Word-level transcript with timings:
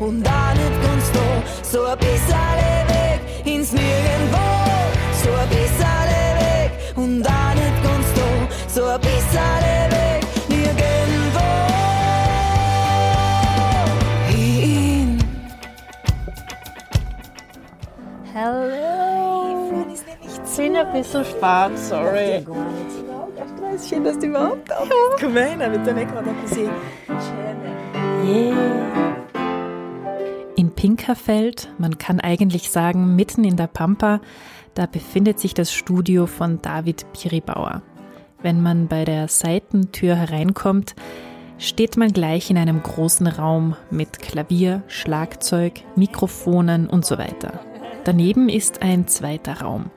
und 0.00 0.26
auch 0.26 0.54
nicht 0.54 0.82
ganz 0.82 1.12
da. 1.12 1.20
So 1.62 1.84
ein 1.84 1.98
bisschen 1.98 2.56
Weg 2.88 3.20
ins 3.44 3.72
Nirgendwo, 3.72 4.38
so 5.22 5.30
ein 5.30 5.48
bisschen 5.48 6.04
Weg 6.40 6.70
und 6.96 7.26
auch 7.26 7.54
nicht 7.54 7.82
ganz 7.84 8.06
da. 8.16 8.30
So 8.68 8.84
ein 8.86 9.00
bisschen 9.00 9.60
Weg 9.90 10.24
nirgendwo. 10.48 11.48
Hin. 14.28 15.18
Hallo. 18.34 19.86
Ich 19.92 20.56
bin 20.56 20.76
ein 20.76 20.92
bisschen 20.92 21.24
spät, 21.24 21.78
sorry. 21.78 22.44
Schön, 23.88 24.04
dass 24.04 24.18
du 24.18 24.26
überhaupt 24.26 24.70
da 24.70 24.80
bist. 24.80 24.92
Komm 25.20 25.36
rein, 25.36 25.58
wir 25.58 25.84
tun 25.84 25.96
eh 25.96 26.04
gerade 26.04 26.28
ein 26.28 26.36
bisschen. 26.42 26.70
Yeah. 28.22 28.99
In 30.82 30.96
Pinkerfeld, 30.96 31.68
man 31.76 31.98
kann 31.98 32.20
eigentlich 32.20 32.70
sagen 32.70 33.14
mitten 33.14 33.44
in 33.44 33.58
der 33.58 33.66
Pampa, 33.66 34.22
da 34.72 34.86
befindet 34.86 35.38
sich 35.38 35.52
das 35.52 35.74
Studio 35.74 36.26
von 36.26 36.62
David 36.62 37.04
Piribauer. 37.12 37.82
Wenn 38.40 38.62
man 38.62 38.88
bei 38.88 39.04
der 39.04 39.28
Seitentür 39.28 40.14
hereinkommt, 40.14 40.94
steht 41.58 41.98
man 41.98 42.14
gleich 42.14 42.48
in 42.48 42.56
einem 42.56 42.82
großen 42.82 43.26
Raum 43.26 43.76
mit 43.90 44.20
Klavier, 44.20 44.82
Schlagzeug, 44.88 45.82
Mikrofonen 45.96 46.88
und 46.88 47.04
so 47.04 47.18
weiter. 47.18 47.60
Daneben 48.04 48.48
ist 48.48 48.80
ein 48.80 49.06
zweiter 49.06 49.60
Raum, 49.60 49.90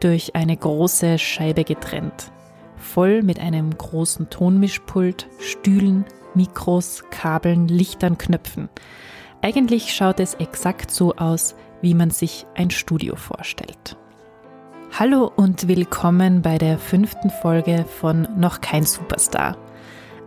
durch 0.00 0.34
eine 0.34 0.56
große 0.56 1.20
Scheibe 1.20 1.62
getrennt, 1.62 2.32
voll 2.76 3.22
mit 3.22 3.38
einem 3.38 3.78
großen 3.78 4.28
Tonmischpult, 4.28 5.28
Stühlen, 5.38 6.04
Mikros, 6.34 7.04
Kabeln, 7.10 7.68
Lichtern, 7.68 8.18
Knöpfen. 8.18 8.68
Eigentlich 9.46 9.94
schaut 9.94 10.18
es 10.18 10.34
exakt 10.34 10.90
so 10.90 11.14
aus, 11.14 11.54
wie 11.80 11.94
man 11.94 12.10
sich 12.10 12.46
ein 12.56 12.70
Studio 12.70 13.14
vorstellt. 13.14 13.96
Hallo 14.98 15.30
und 15.36 15.68
willkommen 15.68 16.42
bei 16.42 16.58
der 16.58 16.78
fünften 16.78 17.30
Folge 17.30 17.84
von 18.00 18.26
Noch 18.36 18.60
kein 18.60 18.82
Superstar. 18.82 19.56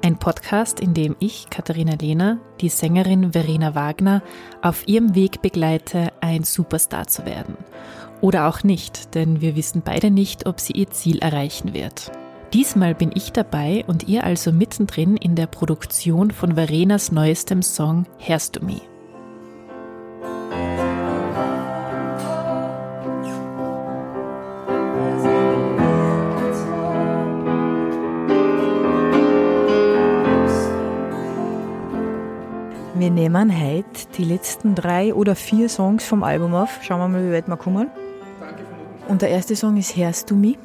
Ein 0.02 0.17
Podcast, 0.17 0.80
in 0.80 0.94
dem 0.94 1.17
ich, 1.20 1.50
Katharina 1.50 1.95
Lehner, 2.00 2.40
die 2.62 2.70
Sängerin 2.70 3.34
Verena 3.34 3.75
Wagner 3.75 4.23
auf 4.62 4.88
ihrem 4.88 5.16
Weg 5.16 5.42
begleite, 5.42 6.14
ein 6.22 6.45
Superstar 6.45 7.08
zu 7.08 7.25
werden. 7.25 7.58
Oder 8.22 8.47
auch 8.47 8.64
nicht, 8.64 9.16
denn 9.16 9.42
wir 9.42 9.58
wissen 9.58 9.81
beide 9.84 10.12
nicht, 10.12 10.45
ob 10.45 10.62
sie 10.62 10.72
ihr 10.72 10.92
Ziel 10.92 11.20
erreichen 11.20 11.73
wird. 11.73 12.09
Diesmal 12.53 12.95
bin 12.95 13.12
ich 13.14 13.34
dabei 13.34 13.84
und 13.86 14.08
ihr 14.08 14.23
also 14.23 14.53
mittendrin 14.53 15.17
in 15.17 15.36
der 15.36 15.47
Produktion 15.47 16.31
von 16.31 16.56
Verenas 16.56 17.12
neuestem 17.12 17.62
Song 17.62 18.06
Herst 18.17 18.56
du 18.56 18.64
mir. 18.64 18.89
Nehmen 33.20 33.52
heute 33.52 34.08
die 34.17 34.23
letzten 34.23 34.75
drei 34.75 35.14
oder 35.14 35.36
vier 35.36 35.67
Songs 35.67 36.06
vom 36.06 36.23
Album 36.23 36.56
auf. 36.56 36.80
Schauen 36.81 37.00
wir 37.02 37.08
mal, 37.09 37.28
wie 37.28 37.34
weit 37.34 37.50
wir 37.50 37.58
kommen. 37.58 37.89
Und 39.09 39.22
der 39.22 39.30
erste 39.30 39.58
Song 39.58 39.75
ist 39.75 39.98
Hörst 39.98 40.31
du 40.31 40.38
mich? 40.38 40.58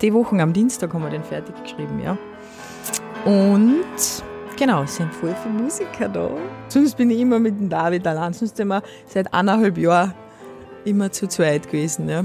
Die 0.00 0.14
Wochen 0.14 0.40
am 0.40 0.52
Dienstag 0.52 0.94
haben 0.94 1.02
wir 1.02 1.10
den 1.10 1.24
fertig 1.24 1.52
geschrieben, 1.60 2.00
ja. 2.00 2.16
Und 3.24 4.22
genau, 4.56 4.84
es 4.84 4.96
sind 4.96 5.12
voll 5.12 5.34
viele 5.42 5.54
Musiker 5.54 6.08
da. 6.08 6.30
Sonst 6.68 6.96
bin 6.96 7.10
ich 7.10 7.18
immer 7.18 7.40
mit 7.40 7.58
dem 7.58 7.68
David 7.68 8.06
allein, 8.06 8.34
sonst 8.34 8.56
sind 8.56 8.68
wir 8.68 8.82
seit 9.06 9.34
eineinhalb 9.34 9.76
Jahren 9.76 10.14
immer 10.84 11.10
zu 11.10 11.26
zweit 11.26 11.66
gewesen, 11.66 12.08
ja. 12.08 12.24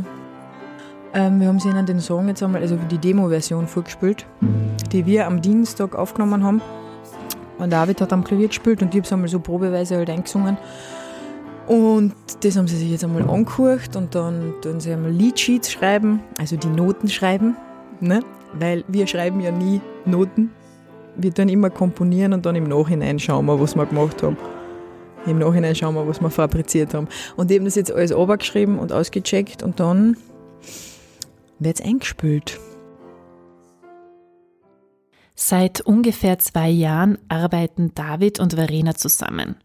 Ähm, 1.15 1.39
wir 1.39 1.47
haben 1.47 1.57
ihnen 1.57 1.87
den 1.87 2.01
Song 2.01 2.27
jetzt 2.27 2.43
einmal, 2.43 2.61
also 2.61 2.75
die 2.75 2.99
Demo-Version 2.99 3.65
vorgespielt, 3.65 4.27
die 4.91 5.07
wir 5.07 5.25
am 5.25 5.41
Dienstag 5.41 5.95
aufgenommen 5.95 6.43
haben. 6.43 6.61
Und 7.57 7.71
David 7.71 8.01
hat 8.01 8.11
am 8.11 8.23
Klavier 8.23 8.47
gespielt 8.47 8.81
und 8.81 8.89
ich 8.89 8.99
habe 8.99 9.05
es 9.05 9.13
einmal 9.13 9.29
so 9.29 9.39
probeweise 9.39 9.97
halt 9.97 10.09
eingesungen. 10.09 10.57
Und 11.67 12.13
das 12.41 12.55
haben 12.57 12.67
sie 12.67 12.77
sich 12.77 12.91
jetzt 12.91 13.03
einmal 13.03 13.27
angehört 13.27 13.95
und 13.95 14.13
dann 14.13 14.53
tun 14.61 14.79
sie 14.79 14.93
einmal 14.93 15.11
Leadsheets 15.11 15.71
schreiben, 15.71 16.19
also 16.37 16.57
die 16.57 16.67
Noten 16.67 17.07
schreiben, 17.09 17.55
ne? 17.99 18.19
weil 18.53 18.83
wir 18.87 19.07
schreiben 19.07 19.39
ja 19.39 19.51
nie 19.51 19.81
Noten. 20.05 20.51
Wir 21.15 21.33
tun 21.33 21.49
immer 21.49 21.69
komponieren 21.69 22.33
und 22.33 22.45
dann 22.45 22.55
im 22.55 22.65
Nachhinein 22.65 23.17
schauen 23.19 23.45
wir, 23.45 23.59
was 23.59 23.75
wir 23.75 23.85
gemacht 23.85 24.21
haben. 24.21 24.37
Im 25.25 25.39
Nachhinein 25.39 25.73
schauen 25.73 25.95
wir, 25.95 26.07
was 26.07 26.21
wir 26.21 26.29
fabriziert 26.29 26.93
haben. 26.93 27.07
Und 27.35 27.49
die 27.49 27.55
haben 27.55 27.65
das 27.65 27.75
jetzt 27.75 27.91
alles 27.91 28.15
runtergeschrieben 28.15 28.77
und 28.77 28.91
ausgecheckt 28.91 29.63
und 29.63 29.79
dann 29.79 30.17
wird 31.57 31.79
es 31.79 31.85
eingespielt. 31.85 32.59
Seit 35.35 35.81
ungefähr 35.81 36.39
zwei 36.39 36.69
Jahren 36.69 37.17
arbeiten 37.27 37.93
David 37.93 38.39
und 38.39 38.53
Verena 38.53 38.95
zusammen. 38.95 39.57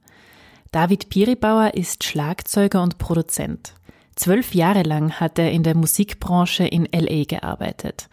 David 0.72 1.08
Piribauer 1.08 1.74
ist 1.74 2.04
Schlagzeuger 2.04 2.82
und 2.82 2.98
Produzent. 2.98 3.74
Zwölf 4.16 4.54
Jahre 4.54 4.82
lang 4.82 5.12
hat 5.12 5.38
er 5.38 5.50
in 5.52 5.62
der 5.62 5.76
Musikbranche 5.76 6.64
in 6.64 6.86
LA 6.92 7.24
gearbeitet, 7.24 8.08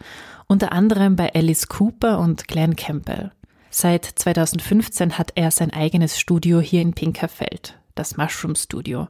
unter 0.46 0.72
anderem 0.72 1.16
bei 1.16 1.34
Alice 1.34 1.68
Cooper 1.68 2.18
und 2.20 2.48
Glenn 2.48 2.76
Campbell. 2.76 3.32
Seit 3.70 4.06
2015 4.06 5.18
hat 5.18 5.32
er 5.34 5.50
sein 5.50 5.72
eigenes 5.72 6.18
Studio 6.18 6.60
hier 6.60 6.80
in 6.80 6.94
Pinkerfeld, 6.94 7.78
das 7.94 8.16
Mushroom 8.16 8.54
Studio, 8.54 9.08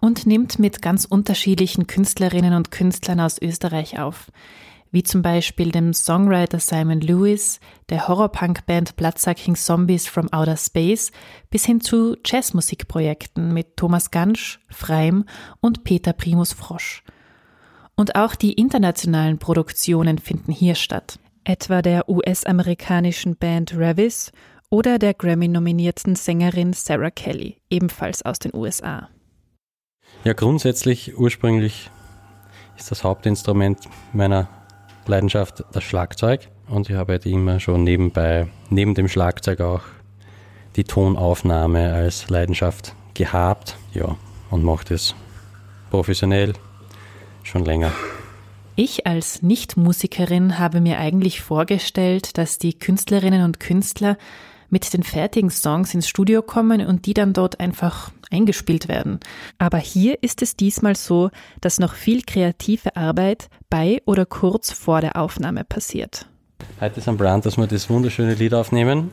und 0.00 0.26
nimmt 0.26 0.58
mit 0.58 0.82
ganz 0.82 1.06
unterschiedlichen 1.06 1.86
Künstlerinnen 1.86 2.52
und 2.52 2.70
Künstlern 2.70 3.20
aus 3.20 3.40
Österreich 3.40 3.98
auf, 3.98 4.30
wie 4.90 5.02
zum 5.02 5.22
Beispiel 5.22 5.70
dem 5.70 5.92
Songwriter 5.92 6.58
Simon 6.60 7.00
Lewis, 7.00 7.60
der 7.88 8.08
Horrorpunk-Band 8.08 8.96
Bloodsucking 8.96 9.56
Zombies 9.56 10.06
from 10.06 10.32
Outer 10.32 10.56
Space 10.56 11.12
bis 11.50 11.64
hin 11.64 11.80
zu 11.80 12.16
Jazzmusikprojekten 12.24 13.52
mit 13.52 13.76
Thomas 13.76 14.10
Gansch, 14.10 14.60
Freim 14.68 15.24
und 15.60 15.84
Peter 15.84 16.12
Primus 16.12 16.52
Frosch. 16.52 17.02
Und 17.94 18.14
auch 18.14 18.34
die 18.34 18.52
internationalen 18.52 19.38
Produktionen 19.38 20.18
finden 20.18 20.52
hier 20.52 20.74
statt, 20.74 21.18
etwa 21.44 21.82
der 21.82 22.08
US-amerikanischen 22.08 23.36
Band 23.36 23.72
Ravis 23.76 24.32
oder 24.70 24.98
der 24.98 25.14
Grammy-nominierten 25.14 26.16
Sängerin 26.16 26.72
Sarah 26.72 27.10
Kelly, 27.10 27.60
ebenfalls 27.70 28.22
aus 28.22 28.38
den 28.38 28.54
USA. 28.54 29.08
Ja, 30.24 30.32
grundsätzlich 30.32 31.16
ursprünglich 31.16 31.90
ist 32.76 32.90
das 32.90 33.04
Hauptinstrument 33.04 33.80
meiner 34.12 34.48
Leidenschaft 35.08 35.64
das 35.72 35.84
Schlagzeug 35.84 36.48
und 36.68 36.90
ich 36.90 36.96
habe 36.96 37.12
halt 37.12 37.26
immer 37.26 37.60
schon 37.60 37.84
nebenbei, 37.84 38.48
neben 38.70 38.94
dem 38.94 39.08
Schlagzeug 39.08 39.60
auch 39.60 39.82
die 40.76 40.84
Tonaufnahme 40.84 41.92
als 41.94 42.28
Leidenschaft 42.28 42.94
gehabt. 43.14 43.76
Ja, 43.94 44.16
und 44.50 44.62
mache 44.62 44.84
das 44.88 45.14
professionell 45.90 46.52
schon 47.42 47.64
länger. 47.64 47.92
Ich 48.74 49.06
als 49.06 49.40
Nichtmusikerin 49.42 50.58
habe 50.58 50.82
mir 50.82 50.98
eigentlich 50.98 51.40
vorgestellt, 51.40 52.36
dass 52.36 52.58
die 52.58 52.78
Künstlerinnen 52.78 53.42
und 53.42 53.58
Künstler 53.58 54.18
mit 54.70 54.92
den 54.92 55.02
fertigen 55.02 55.50
Songs 55.50 55.94
ins 55.94 56.08
Studio 56.08 56.42
kommen 56.42 56.84
und 56.86 57.06
die 57.06 57.14
dann 57.14 57.32
dort 57.32 57.60
einfach 57.60 58.10
eingespielt 58.30 58.88
werden. 58.88 59.20
Aber 59.58 59.78
hier 59.78 60.22
ist 60.22 60.42
es 60.42 60.56
diesmal 60.56 60.96
so, 60.96 61.30
dass 61.60 61.78
noch 61.78 61.94
viel 61.94 62.22
kreative 62.22 62.96
Arbeit 62.96 63.48
bei 63.70 64.02
oder 64.04 64.26
kurz 64.26 64.72
vor 64.72 65.00
der 65.00 65.16
Aufnahme 65.16 65.64
passiert. 65.64 66.26
Heute 66.80 67.00
ist 67.00 67.08
ein 67.08 67.16
Plan, 67.16 67.40
dass 67.40 67.56
wir 67.56 67.66
das 67.66 67.88
wunderschöne 67.88 68.34
Lied 68.34 68.54
aufnehmen, 68.54 69.10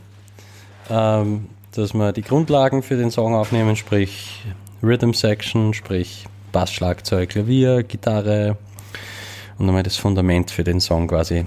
ähm, 0.90 1.50
dass 1.72 1.94
wir 1.94 2.12
die 2.12 2.22
Grundlagen 2.22 2.84
für 2.84 2.97
den 2.97 3.11
Song 3.11 3.35
aufnehmen, 3.35 3.76
sprich 3.76 4.44
Rhythm 4.82 5.14
Section, 5.14 5.73
sprich 5.73 6.26
Bass, 6.52 6.72
Schlagzeug, 6.72 7.29
Klavier, 7.29 7.84
Gitarre 7.84 8.58
und 9.58 9.67
einmal 9.67 9.84
das 9.84 9.97
Fundament 9.97 10.52
für 10.52 10.64
den 10.64 10.79
Song 10.79 11.08
quasi 11.08 11.46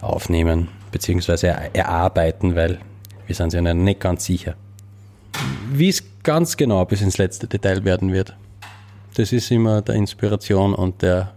aufnehmen 0.00 0.68
bzw. 0.92 1.52
erarbeiten, 1.72 2.56
weil 2.56 2.78
wir 3.30 3.36
sind 3.36 3.52
ja 3.52 3.72
nicht 3.72 4.00
ganz 4.00 4.24
sicher, 4.24 4.56
wie 5.72 5.88
es 5.88 6.02
ganz 6.24 6.56
genau 6.56 6.84
bis 6.84 7.00
ins 7.00 7.16
letzte 7.16 7.46
Detail 7.46 7.84
werden 7.84 8.12
wird. 8.12 8.34
Das 9.14 9.32
ist 9.32 9.52
immer 9.52 9.82
der 9.82 9.94
Inspiration 9.94 10.74
und 10.74 11.00
der 11.00 11.32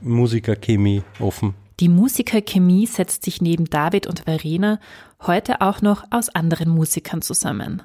Musikerchemie 0.00 1.02
offen. 1.20 1.52
Die 1.80 1.90
Musikerchemie 1.90 2.86
setzt 2.86 3.26
sich 3.26 3.42
neben 3.42 3.66
David 3.66 4.06
und 4.06 4.20
Verena 4.20 4.80
heute 5.20 5.60
auch 5.60 5.82
noch 5.82 6.02
aus 6.08 6.30
anderen 6.30 6.70
Musikern 6.70 7.20
zusammen. 7.20 7.82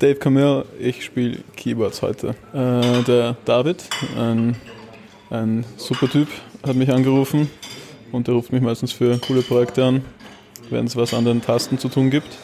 Dave, 0.00 0.18
her, 0.28 0.64
ich 0.80 1.04
spiele 1.04 1.38
Keyboards 1.54 2.02
heute. 2.02 2.34
Äh, 2.52 3.04
der 3.04 3.36
David, 3.44 3.84
ein, 4.18 4.56
ein 5.30 5.64
super 5.76 6.10
Typ, 6.10 6.26
hat 6.66 6.74
mich 6.74 6.90
angerufen 6.92 7.48
und 8.10 8.26
der 8.26 8.34
ruft 8.34 8.50
mich 8.50 8.62
meistens 8.62 8.90
für 8.90 9.16
coole 9.18 9.42
Projekte 9.42 9.84
an, 9.84 10.02
wenn 10.70 10.86
es 10.86 10.96
was 10.96 11.14
an 11.14 11.24
den 11.24 11.42
Tasten 11.42 11.78
zu 11.78 11.88
tun 11.88 12.10
gibt. 12.10 12.36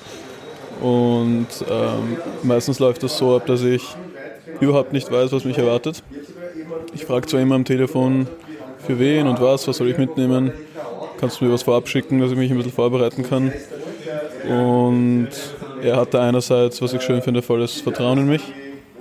Und 0.81 1.47
ähm, 1.71 2.17
meistens 2.43 2.79
läuft 2.79 3.03
das 3.03 3.17
so 3.17 3.37
ab, 3.37 3.47
dass 3.47 3.63
ich 3.63 3.83
überhaupt 4.61 4.93
nicht 4.93 5.11
weiß, 5.11 5.33
was 5.33 5.45
mich 5.45 5.59
erwartet. 5.59 6.03
Ich 6.95 7.05
frage 7.05 7.27
zwar 7.27 7.41
immer 7.41 7.55
am 7.55 7.65
Telefon, 7.65 8.27
für 8.85 8.99
wen 8.99 9.27
und 9.27 9.41
was, 9.41 9.67
was 9.67 9.79
soll 9.79 9.89
ich 9.89 9.99
mitnehmen. 9.99 10.53
Kannst 11.19 11.41
du 11.41 11.47
mir 11.47 11.53
was 11.53 11.63
vorab 11.63 11.89
schicken, 11.89 12.21
dass 12.21 12.31
ich 12.31 12.37
mich 12.37 12.51
ein 12.51 12.57
bisschen 12.57 12.73
vorbereiten 12.73 13.23
kann. 13.23 13.53
Und 14.49 15.29
er 15.83 15.97
hatte 15.97 16.21
einerseits, 16.21 16.83
was 16.83 16.93
ich 16.93 17.03
schön 17.03 17.23
finde, 17.23 17.43
volles 17.43 17.81
Vertrauen 17.81 18.19
in 18.19 18.29
mich. 18.29 18.43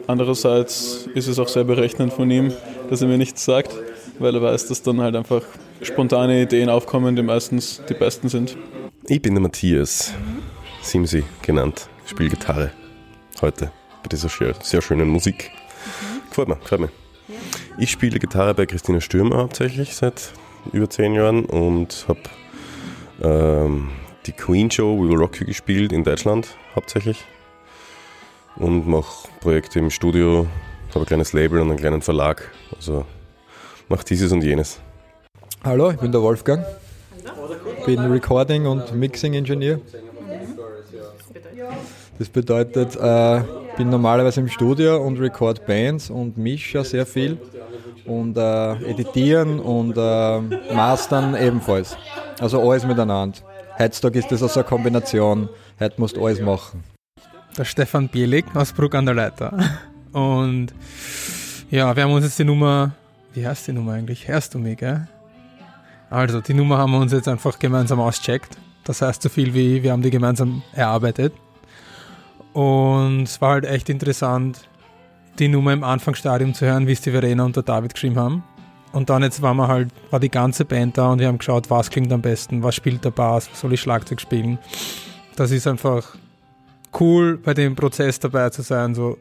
Andererseits 0.07 1.07
ist 1.15 1.27
es 1.27 1.39
auch 1.39 1.47
sehr 1.47 1.63
berechnend 1.63 2.13
von 2.13 2.29
ihm, 2.29 2.53
dass 2.89 3.01
er 3.01 3.07
mir 3.07 3.17
nichts 3.17 3.45
sagt, 3.45 3.73
weil 4.19 4.35
er 4.35 4.41
weiß, 4.41 4.67
dass 4.67 4.81
dann 4.81 5.01
halt 5.01 5.15
einfach 5.15 5.41
spontane 5.81 6.41
Ideen 6.41 6.69
aufkommen, 6.69 7.15
die 7.15 7.23
meistens 7.23 7.81
die 7.87 7.93
besten 7.93 8.29
sind. 8.29 8.57
Ich 9.05 9.21
bin 9.21 9.35
der 9.35 9.41
Matthias, 9.41 10.13
Simsi 10.81 11.25
genannt, 11.41 11.89
spiele 12.05 12.29
Gitarre 12.29 12.71
heute 13.41 13.69
bei 14.01 14.07
dieser 14.09 14.29
sehr 14.61 14.81
schönen 14.81 15.09
Musik. 15.09 15.51
Gefällt 16.29 16.47
mir, 16.47 16.55
gefällt 16.55 16.81
mir. 16.81 16.89
Ich 17.77 17.91
spiele 17.91 18.17
Gitarre 18.17 18.53
bei 18.53 18.65
Christina 18.65 19.01
Stürmer 19.01 19.39
hauptsächlich 19.39 19.94
seit 19.94 20.31
über 20.71 20.89
zehn 20.89 21.15
Jahren 21.15 21.44
und 21.44 22.05
habe 22.07 22.21
ähm, 23.21 23.89
die 24.25 24.31
Queen 24.31 24.71
Show 24.71 24.97
We 24.97 25.09
Will 25.09 25.17
Rock 25.17 25.41
You 25.41 25.47
gespielt 25.47 25.91
in 25.91 26.06
Deutschland 26.06 26.56
hauptsächlich 26.73 27.25
und 28.56 28.88
mache 28.88 29.27
Projekte 29.41 29.79
im 29.79 29.89
Studio, 29.89 30.47
habe 30.91 31.01
ein 31.01 31.06
kleines 31.07 31.33
Label 31.33 31.59
und 31.59 31.71
einen 31.71 31.79
kleinen 31.79 32.01
Verlag. 32.01 32.49
Also 32.73 33.06
mache 33.89 34.06
dieses 34.06 34.31
und 34.31 34.44
jenes. 34.44 34.79
Hallo, 35.65 35.91
ich 35.91 35.97
bin 35.97 36.13
der 36.13 36.21
Wolfgang. 36.21 36.65
Bin 37.85 37.99
Recording 37.99 38.65
und 38.65 38.93
Mixing 38.93 39.33
Engineer. 39.33 39.79
Das 42.19 42.29
bedeutet, 42.29 42.95
äh, 42.95 43.41
bin 43.77 43.89
normalerweise 43.89 44.39
im 44.41 44.47
Studio 44.47 45.03
und 45.03 45.19
record 45.19 45.65
Bands 45.65 46.09
und 46.09 46.37
mische 46.37 46.83
sehr 46.83 47.05
viel 47.05 47.37
und 48.05 48.37
äh, 48.37 48.73
editieren 48.89 49.59
und 49.59 49.97
äh, 49.97 50.73
mastern 50.73 51.35
ebenfalls. 51.35 51.97
Also 52.39 52.61
alles 52.61 52.85
miteinander. 52.85 53.39
Heutzutage 53.79 54.19
ist 54.19 54.31
das 54.31 54.43
also 54.43 54.59
eine 54.59 54.69
Kombination. 54.69 55.49
Heute 55.79 55.99
musst 55.99 56.15
du 56.15 56.25
alles 56.25 56.39
machen. 56.39 56.83
Der 57.57 57.65
Stefan 57.65 58.07
Bielik 58.07 58.45
aus 58.55 58.71
Bruck 58.73 58.95
an 58.95 59.05
der 59.05 59.15
Leiter. 59.15 59.57
Und 60.11 60.67
ja, 61.71 61.95
wir 61.95 62.03
haben 62.03 62.13
uns 62.13 62.25
jetzt 62.25 62.37
die 62.37 62.43
Nummer, 62.43 62.91
wie 63.33 63.45
heißt 63.45 63.67
die 63.67 63.73
Nummer 63.73 63.93
eigentlich? 63.93 64.27
Hörst 64.27 64.53
du 64.53 64.59
mich, 64.59 64.77
gell? 64.77 65.07
Also, 66.13 66.42
die 66.42 66.54
Nummer 66.54 66.77
haben 66.77 66.92
wir 66.92 67.00
uns 67.00 67.12
jetzt 67.12 67.27
einfach 67.27 67.57
gemeinsam 67.57 68.00
auscheckt. 68.00 68.56
Das 68.83 69.01
heißt 69.01 69.24
so 69.24 69.30
viel 69.30 69.56
wie, 69.56 69.81
wir 69.81 69.92
haben 69.92 70.04
die 70.04 70.12
gemeinsam 70.12 70.62
erarbeitet. 70.71 71.33
Und 72.54 73.24
es 73.24 73.42
war 73.42 73.54
halt 73.54 73.65
echt 73.65 73.89
interessant, 73.89 74.69
die 75.39 75.48
Nummer 75.48 75.74
im 75.74 75.83
Anfangsstadium 75.83 76.54
zu 76.54 76.68
hören, 76.68 76.86
wie 76.86 76.92
es 76.92 77.01
die 77.01 77.10
Verena 77.10 77.44
und 77.44 77.56
der 77.56 77.63
David 77.63 77.95
geschrieben 77.95 78.18
haben. 78.18 78.44
Und 78.92 79.10
dann 79.10 79.24
jetzt 79.24 79.42
war 79.42 79.56
man 79.56 79.68
halt, 79.68 79.89
war 80.12 80.19
die 80.19 80.30
ganze 80.30 80.65
Band 80.65 81.00
da 81.00 81.13
und 81.13 81.18
wir 81.18 81.27
haben 81.27 81.39
geschaut, 81.39 81.71
was 81.71 81.89
klingt 81.89 82.13
am 82.13 82.21
besten, 82.21 82.62
was 82.62 82.75
spielt 82.75 83.04
der 83.04 83.09
Bass, 83.09 83.50
was 83.51 83.62
soll 83.62 83.74
ich 83.74 83.81
Schlagzeug 83.81 84.21
spielen. 84.21 84.59
Das 85.36 85.50
ist 85.50 85.66
einfach 85.66 86.16
cool, 87.00 87.39
bei 87.39 87.56
dem 87.56 87.75
Prozess 87.75 88.19
dabei 88.19 88.51
zu 88.51 88.62
sein. 88.62 88.94
So, 88.94 89.18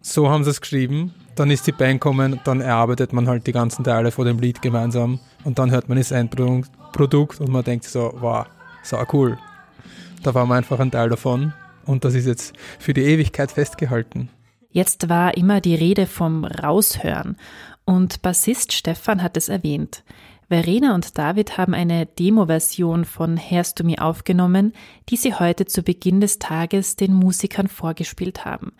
so 0.00 0.30
haben 0.30 0.44
sie 0.44 0.50
es 0.50 0.60
geschrieben, 0.60 1.12
dann 1.34 1.50
ist 1.50 1.66
die 1.66 1.72
Band 1.72 2.00
gekommen, 2.00 2.40
dann 2.44 2.60
erarbeitet 2.60 3.12
man 3.12 3.28
halt 3.28 3.46
die 3.46 3.52
ganzen 3.52 3.84
Teile 3.84 4.10
vor 4.10 4.24
dem 4.24 4.38
Lied 4.38 4.62
gemeinsam 4.62 5.20
und 5.44 5.58
dann 5.58 5.70
hört 5.70 5.88
man 5.88 5.98
das 5.98 6.10
Endprodukt 6.10 7.40
und 7.40 7.48
man 7.48 7.64
denkt 7.64 7.84
so, 7.84 8.12
wow, 8.20 8.46
so 8.82 8.98
cool. 9.12 9.38
Da 10.22 10.34
war 10.34 10.46
man 10.46 10.58
einfach 10.58 10.78
ein 10.78 10.90
Teil 10.90 11.08
davon 11.08 11.52
und 11.86 12.04
das 12.04 12.14
ist 12.14 12.26
jetzt 12.26 12.54
für 12.78 12.94
die 12.94 13.02
Ewigkeit 13.02 13.50
festgehalten. 13.50 14.28
Jetzt 14.70 15.08
war 15.08 15.36
immer 15.36 15.60
die 15.60 15.74
Rede 15.74 16.06
vom 16.06 16.44
Raushören 16.44 17.36
und 17.84 18.22
Bassist 18.22 18.72
Stefan 18.72 19.22
hat 19.22 19.36
es 19.36 19.48
erwähnt. 19.48 20.04
Verena 20.48 20.94
und 20.94 21.16
David 21.16 21.56
haben 21.56 21.72
eine 21.72 22.04
Demo-Version 22.04 23.06
von 23.06 23.38
Hörst 23.38 23.80
du 23.80 23.84
mir 23.84 24.02
aufgenommen, 24.02 24.74
die 25.08 25.16
sie 25.16 25.34
heute 25.34 25.64
zu 25.64 25.82
Beginn 25.82 26.20
des 26.20 26.38
Tages 26.38 26.94
den 26.94 27.14
Musikern 27.14 27.68
vorgespielt 27.68 28.44
haben. 28.44 28.72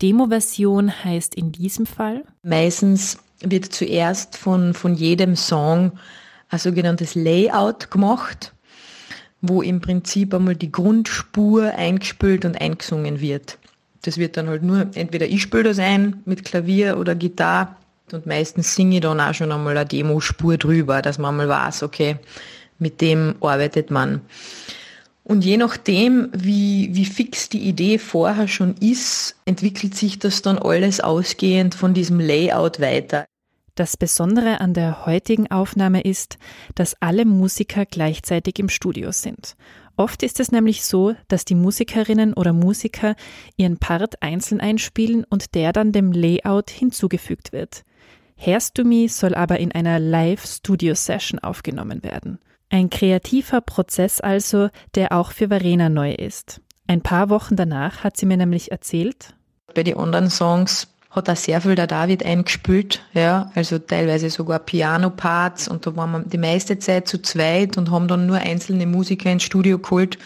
Demo-Version 0.00 1.04
heißt 1.04 1.34
in 1.34 1.52
diesem 1.52 1.86
Fall? 1.86 2.24
Meistens 2.42 3.18
wird 3.40 3.66
zuerst 3.66 4.36
von, 4.36 4.74
von 4.74 4.94
jedem 4.94 5.34
Song 5.36 5.98
ein 6.48 6.58
sogenanntes 6.58 7.14
Layout 7.14 7.90
gemacht, 7.90 8.52
wo 9.40 9.62
im 9.62 9.80
Prinzip 9.80 10.34
einmal 10.34 10.56
die 10.56 10.72
Grundspur 10.72 11.74
eingespielt 11.74 12.44
und 12.44 12.60
eingesungen 12.60 13.20
wird. 13.20 13.58
Das 14.02 14.18
wird 14.18 14.36
dann 14.36 14.48
halt 14.48 14.62
nur, 14.62 14.88
entweder 14.94 15.26
ich 15.26 15.42
spiele 15.42 15.64
das 15.64 15.78
ein 15.78 16.22
mit 16.24 16.44
Klavier 16.44 16.98
oder 16.98 17.14
Gitarre 17.14 17.76
und 18.12 18.26
meistens 18.26 18.74
singe 18.74 18.96
ich 18.96 19.02
dann 19.02 19.20
auch 19.20 19.34
schon 19.34 19.52
einmal 19.52 19.76
eine 19.76 19.86
Demospur 19.86 20.56
drüber, 20.56 21.02
dass 21.02 21.18
man 21.18 21.36
mal 21.36 21.48
weiß, 21.48 21.82
okay, 21.82 22.16
mit 22.78 23.00
dem 23.00 23.34
arbeitet 23.40 23.90
man. 23.90 24.22
Und 25.28 25.44
je 25.44 25.58
nachdem, 25.58 26.30
wie, 26.32 26.88
wie 26.94 27.04
fix 27.04 27.50
die 27.50 27.60
Idee 27.60 27.98
vorher 27.98 28.48
schon 28.48 28.74
ist, 28.80 29.36
entwickelt 29.44 29.94
sich 29.94 30.18
das 30.18 30.40
dann 30.40 30.58
alles 30.58 31.00
ausgehend 31.00 31.74
von 31.74 31.92
diesem 31.92 32.18
Layout 32.18 32.80
weiter. 32.80 33.26
Das 33.74 33.98
Besondere 33.98 34.62
an 34.62 34.72
der 34.72 35.04
heutigen 35.04 35.50
Aufnahme 35.50 36.00
ist, 36.00 36.38
dass 36.74 36.96
alle 37.00 37.26
Musiker 37.26 37.84
gleichzeitig 37.84 38.58
im 38.58 38.70
Studio 38.70 39.12
sind. 39.12 39.54
Oft 39.98 40.22
ist 40.22 40.40
es 40.40 40.50
nämlich 40.50 40.82
so, 40.82 41.14
dass 41.28 41.44
die 41.44 41.54
Musikerinnen 41.54 42.32
oder 42.32 42.54
Musiker 42.54 43.14
ihren 43.58 43.76
Part 43.76 44.22
einzeln 44.22 44.62
einspielen 44.62 45.24
und 45.28 45.54
der 45.54 45.74
dann 45.74 45.92
dem 45.92 46.10
Layout 46.10 46.70
hinzugefügt 46.70 47.52
wird. 47.52 47.84
Mich 48.82 49.14
soll 49.14 49.34
aber 49.34 49.60
in 49.60 49.72
einer 49.72 49.98
Live-Studio-Session 49.98 51.40
aufgenommen 51.40 52.02
werden. 52.02 52.38
Ein 52.70 52.90
kreativer 52.90 53.60
Prozess 53.60 54.20
also, 54.20 54.68
der 54.94 55.12
auch 55.12 55.32
für 55.32 55.48
Verena 55.48 55.88
neu 55.88 56.12
ist. 56.12 56.60
Ein 56.86 57.02
paar 57.02 57.30
Wochen 57.30 57.56
danach 57.56 58.04
hat 58.04 58.16
sie 58.16 58.26
mir 58.26 58.36
nämlich 58.36 58.70
erzählt. 58.70 59.34
Bei 59.74 59.82
den 59.82 59.96
anderen 59.96 60.30
Songs 60.30 60.88
hat 61.10 61.28
er 61.28 61.36
sehr 61.36 61.60
viel 61.60 61.74
der 61.74 61.86
David 61.86 62.24
eingespielt, 62.24 63.02
ja, 63.14 63.50
also 63.54 63.78
teilweise 63.78 64.28
sogar 64.30 64.58
Piano-Parts 64.58 65.68
und 65.68 65.86
da 65.86 65.96
waren 65.96 66.12
wir 66.12 66.20
die 66.20 66.38
meiste 66.38 66.78
Zeit 66.78 67.08
zu 67.08 67.20
zweit 67.22 67.78
und 67.78 67.90
haben 67.90 68.08
dann 68.08 68.26
nur 68.26 68.38
einzelne 68.38 68.86
Musiker 68.86 69.30
ins 69.30 69.42
Studio 69.42 69.78
geholt, 69.78 70.18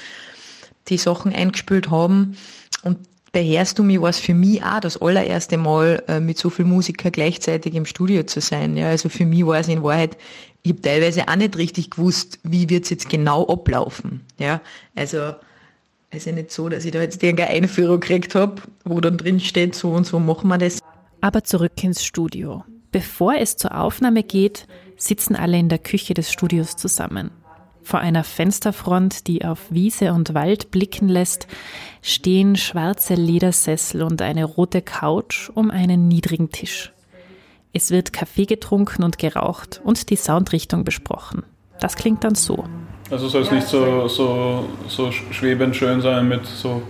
die 0.88 0.98
Sachen 0.98 1.32
eingespielt 1.32 1.90
haben 1.90 2.36
und 2.82 2.98
beherrst 3.32 3.78
du 3.78 3.82
mich, 3.82 4.00
war 4.00 4.10
es 4.10 4.18
für 4.18 4.34
mich 4.34 4.62
auch 4.62 4.80
das 4.80 5.00
allererste 5.00 5.56
Mal, 5.56 6.02
äh, 6.06 6.20
mit 6.20 6.38
so 6.38 6.50
vielen 6.50 6.68
Musikern 6.68 7.12
gleichzeitig 7.12 7.74
im 7.74 7.86
Studio 7.86 8.22
zu 8.24 8.40
sein. 8.40 8.76
Ja, 8.76 8.88
also 8.88 9.08
für 9.08 9.26
mich 9.26 9.44
war 9.46 9.58
es 9.58 9.68
in 9.68 9.82
Wahrheit, 9.82 10.16
ich 10.62 10.72
habe 10.72 10.82
teilweise 10.82 11.26
auch 11.26 11.36
nicht 11.36 11.56
richtig 11.56 11.90
gewusst, 11.90 12.38
wie 12.44 12.70
wird's 12.70 12.90
jetzt 12.90 13.08
genau 13.08 13.46
ablaufen. 13.46 14.20
Ja, 14.38 14.60
also 14.94 15.34
es 16.10 16.18
ist 16.18 16.26
ja 16.26 16.32
nicht 16.32 16.52
so, 16.52 16.68
dass 16.68 16.84
ich 16.84 16.92
da 16.92 17.00
jetzt 17.00 17.22
irgendeine 17.22 17.50
Einführung 17.50 17.98
gekriegt 17.98 18.34
habe, 18.34 18.62
wo 18.84 19.00
dann 19.00 19.16
drin 19.16 19.40
steht, 19.40 19.74
so 19.74 19.92
und 19.92 20.06
so 20.06 20.20
machen 20.20 20.48
wir 20.48 20.58
das. 20.58 20.78
Aber 21.20 21.42
zurück 21.42 21.82
ins 21.82 22.04
Studio. 22.04 22.64
Bevor 22.92 23.34
es 23.34 23.56
zur 23.56 23.76
Aufnahme 23.76 24.22
geht, 24.22 24.66
sitzen 24.96 25.34
alle 25.34 25.58
in 25.58 25.70
der 25.70 25.78
Küche 25.78 26.12
des 26.12 26.30
Studios 26.30 26.76
zusammen. 26.76 27.30
Vor 27.84 28.00
einer 28.00 28.24
Fensterfront, 28.24 29.26
die 29.26 29.44
auf 29.44 29.58
Wiese 29.70 30.12
und 30.12 30.34
Wald 30.34 30.70
blicken 30.70 31.08
lässt, 31.08 31.48
stehen 32.00 32.56
schwarze 32.56 33.14
Ledersessel 33.14 34.02
und 34.02 34.22
eine 34.22 34.44
rote 34.44 34.82
Couch 34.82 35.50
um 35.54 35.70
einen 35.70 36.08
niedrigen 36.08 36.50
Tisch. 36.50 36.92
Es 37.72 37.90
wird 37.90 38.12
Kaffee 38.12 38.46
getrunken 38.46 39.02
und 39.02 39.18
geraucht 39.18 39.80
und 39.82 40.10
die 40.10 40.16
Soundrichtung 40.16 40.84
besprochen. 40.84 41.42
Das 41.80 41.96
klingt 41.96 42.22
dann 42.22 42.34
so. 42.34 42.64
Also 43.10 43.28
soll 43.28 43.42
es 43.42 43.50
nicht 43.50 43.66
so, 43.66 44.06
so, 44.08 44.68
so 44.86 45.10
schwebend 45.10 45.74
schön 45.74 46.00
sein 46.00 46.28
mit 46.28 46.46
so 46.46 46.82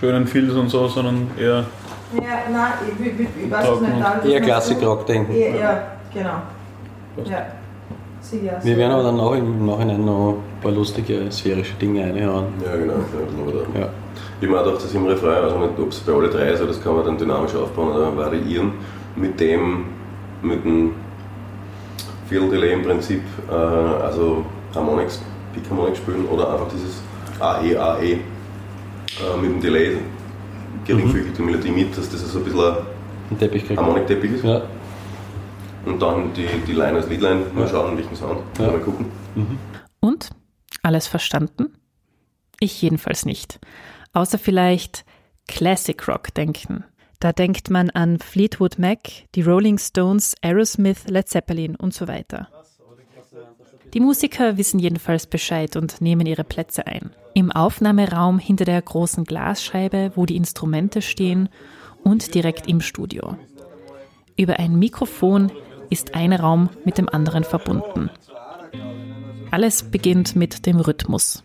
schönen 0.00 0.26
Filz 0.26 0.54
und 0.54 0.68
so, 0.68 0.88
sondern 0.88 1.30
eher. 1.38 1.66
Ja, 2.14 2.50
nein, 2.50 2.72
ich, 2.98 3.06
ich, 3.06 3.44
ich 3.44 3.50
weiß 3.50 3.68
es 3.68 3.80
nicht. 3.80 4.32
Eher 4.32 4.40
Klassik-Rock 4.40 5.06
denken. 5.06 5.34
Ja, 5.34 5.92
genau. 6.12 6.42
Ja. 7.24 7.46
Wir 8.62 8.76
werden 8.76 8.92
aber 8.92 9.02
dann 9.02 9.20
auch 9.20 9.34
im 9.34 9.66
Nachhinein 9.66 10.04
noch 10.04 10.36
ein 10.36 10.60
paar 10.62 10.72
lustige 10.72 11.30
sphärische 11.30 11.74
Dinge 11.74 12.02
reinhauen. 12.02 12.46
Ja, 12.64 12.76
genau. 12.76 12.94
Ja, 13.74 13.80
ja. 13.80 13.88
Ich 14.40 14.48
meine 14.48 14.62
auch, 14.62 14.74
dass 14.74 14.92
im 14.92 15.06
Refrain, 15.06 15.44
also 15.44 15.58
nicht, 15.58 15.78
ob 15.78 15.90
es 15.90 16.00
bei 16.00 16.12
alle 16.12 16.28
drei 16.28 16.48
ist, 16.48 16.62
das 16.62 16.82
kann 16.82 16.96
man 16.96 17.04
dann 17.04 17.18
dynamisch 17.18 17.54
aufbauen 17.54 17.94
oder 17.94 18.16
variieren 18.16 18.72
mit 19.14 19.38
dem, 19.38 19.84
mit 20.42 20.64
dem 20.64 20.92
Field 22.28 22.50
Delay 22.50 22.72
im 22.72 22.82
Prinzip, 22.82 23.22
äh, 23.50 23.54
also 23.54 24.44
Harmonics, 24.74 25.22
Pick 25.54 25.68
Harmonics 25.70 25.98
spielen 25.98 26.24
oder 26.26 26.52
einfach 26.52 26.68
dieses 26.74 27.02
AE, 27.38 27.76
AE 27.76 28.04
äh, 28.04 28.18
mit 29.40 29.50
dem 29.50 29.60
Delay 29.60 29.98
geringfügig 30.86 31.32
die 31.36 31.42
Melodie 31.42 31.70
mit, 31.70 31.96
dass 31.96 32.08
das 32.08 32.32
so 32.32 32.38
ein 32.38 32.44
bisschen 32.44 32.60
ein 33.30 33.38
Teppich 33.38 33.64
Harmonik-Teppich 33.76 34.32
ist. 34.32 34.44
Ja. 34.44 34.62
Und 35.84 36.00
dann 36.00 36.32
die, 36.34 36.46
die 36.66 36.72
Line 36.72 36.92
als 36.98 37.08
Leadline, 37.08 37.44
mal 37.54 37.68
schauen, 37.68 37.96
welchen 37.96 38.14
Sound, 38.16 38.40
ja. 38.58 38.66
mal 38.68 38.80
gucken. 38.80 39.06
Mhm. 39.34 39.58
Und? 40.00 40.30
Alles 40.82 41.06
verstanden? 41.06 41.74
Ich 42.60 42.80
jedenfalls 42.82 43.24
nicht. 43.24 43.58
außer 44.12 44.38
vielleicht 44.38 45.04
Classic 45.48 46.08
Rock 46.08 46.34
denken. 46.34 46.84
Da 47.20 47.32
denkt 47.32 47.70
man 47.70 47.90
an 47.90 48.18
Fleetwood 48.18 48.78
Mac, 48.78 48.98
die 49.34 49.42
Rolling 49.42 49.78
Stones, 49.78 50.34
Aerosmith, 50.42 51.08
Led 51.08 51.28
Zeppelin 51.28 51.76
und 51.76 51.94
so 51.94 52.08
weiter. 52.08 52.48
Die 53.94 54.00
Musiker 54.00 54.56
wissen 54.56 54.78
jedenfalls 54.78 55.26
Bescheid 55.26 55.76
und 55.76 56.00
nehmen 56.00 56.26
ihre 56.26 56.44
Plätze 56.44 56.86
ein. 56.86 57.10
Im 57.34 57.52
Aufnahmeraum 57.52 58.38
hinter 58.38 58.64
der 58.64 58.80
großen 58.80 59.24
Glasscheibe, 59.24 60.12
wo 60.14 60.26
die 60.26 60.36
Instrumente 60.36 61.02
stehen 61.02 61.48
und 62.02 62.34
direkt 62.34 62.66
im 62.66 62.80
Studio. 62.80 63.36
Über 64.36 64.58
ein 64.58 64.78
Mikrofon 64.78 65.52
ist 65.92 66.14
ein 66.14 66.32
Raum 66.32 66.70
mit 66.86 66.96
dem 66.96 67.08
anderen 67.08 67.44
verbunden. 67.44 68.10
Alles 69.50 69.82
beginnt 69.82 70.34
mit 70.34 70.64
dem 70.64 70.80
Rhythmus. 70.80 71.44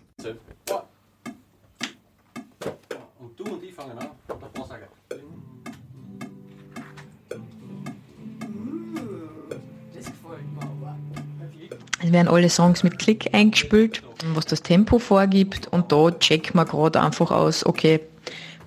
Es 11.99 12.13
werden 12.13 12.29
alle 12.29 12.49
Songs 12.49 12.83
mit 12.83 12.99
Klick 12.99 13.33
eingespielt, 13.33 14.01
was 14.33 14.45
das 14.45 14.61
Tempo 14.61 14.97
vorgibt 14.97 15.67
und 15.67 15.91
da 15.91 16.09
checkt 16.11 16.55
man 16.55 16.65
gerade 16.65 17.01
einfach 17.01 17.31
aus, 17.31 17.65
okay, 17.65 17.99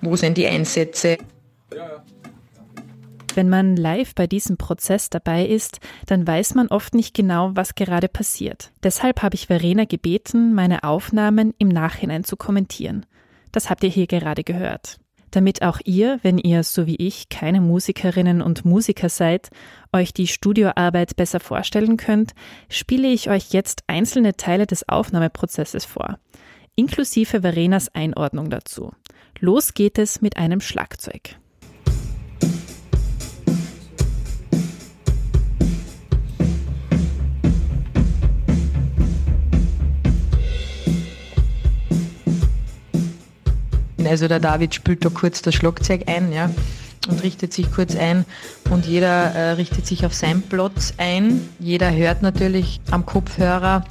wo 0.01 0.15
sind 0.15 0.37
die 0.37 0.45
Einsätze. 0.45 1.17
Wenn 3.35 3.49
man 3.49 3.75
live 3.75 4.15
bei 4.15 4.27
diesem 4.27 4.57
Prozess 4.57 5.09
dabei 5.09 5.45
ist, 5.45 5.79
dann 6.05 6.25
weiß 6.25 6.55
man 6.55 6.67
oft 6.67 6.93
nicht 6.93 7.13
genau, 7.13 7.51
was 7.53 7.75
gerade 7.75 8.07
passiert. 8.07 8.71
Deshalb 8.83 9.21
habe 9.21 9.35
ich 9.35 9.47
Verena 9.47 9.85
gebeten, 9.85 10.53
meine 10.53 10.83
Aufnahmen 10.83 11.53
im 11.57 11.69
Nachhinein 11.69 12.23
zu 12.23 12.35
kommentieren. 12.35 13.05
Das 13.51 13.69
habt 13.69 13.83
ihr 13.83 13.89
hier 13.89 14.07
gerade 14.07 14.43
gehört 14.43 14.99
damit 15.31 15.61
auch 15.61 15.79
ihr, 15.83 16.19
wenn 16.21 16.37
ihr 16.37 16.63
so 16.63 16.85
wie 16.85 16.97
ich 16.97 17.29
keine 17.29 17.61
Musikerinnen 17.61 18.41
und 18.41 18.65
Musiker 18.65 19.09
seid, 19.09 19.49
euch 19.91 20.13
die 20.13 20.27
Studioarbeit 20.27 21.15
besser 21.15 21.39
vorstellen 21.39 21.97
könnt, 21.97 22.33
spiele 22.69 23.07
ich 23.07 23.29
euch 23.29 23.51
jetzt 23.51 23.83
einzelne 23.87 24.35
Teile 24.35 24.67
des 24.67 24.87
Aufnahmeprozesses 24.87 25.85
vor, 25.85 26.19
inklusive 26.75 27.41
Verenas 27.41 27.93
Einordnung 27.95 28.49
dazu. 28.49 28.91
Los 29.39 29.73
geht 29.73 29.97
es 29.97 30.21
mit 30.21 30.37
einem 30.37 30.61
Schlagzeug. 30.61 31.35
Also 44.11 44.27
der 44.27 44.41
David 44.41 44.75
spielt 44.75 45.05
da 45.05 45.09
kurz 45.09 45.41
das 45.41 45.55
Schlagzeug 45.55 46.01
ein, 46.07 46.33
ja, 46.33 46.49
und 47.07 47.23
richtet 47.23 47.53
sich 47.53 47.71
kurz 47.71 47.95
ein 47.95 48.25
und 48.69 48.85
jeder 48.85 49.07
äh, 49.07 49.51
richtet 49.51 49.87
sich 49.87 50.05
auf 50.05 50.13
seinen 50.13 50.41
Platz 50.41 50.93
ein. 50.97 51.47
Jeder 51.59 51.95
hört 51.95 52.21
natürlich 52.21 52.81
am 52.91 53.05
Kopfhörer 53.05 53.85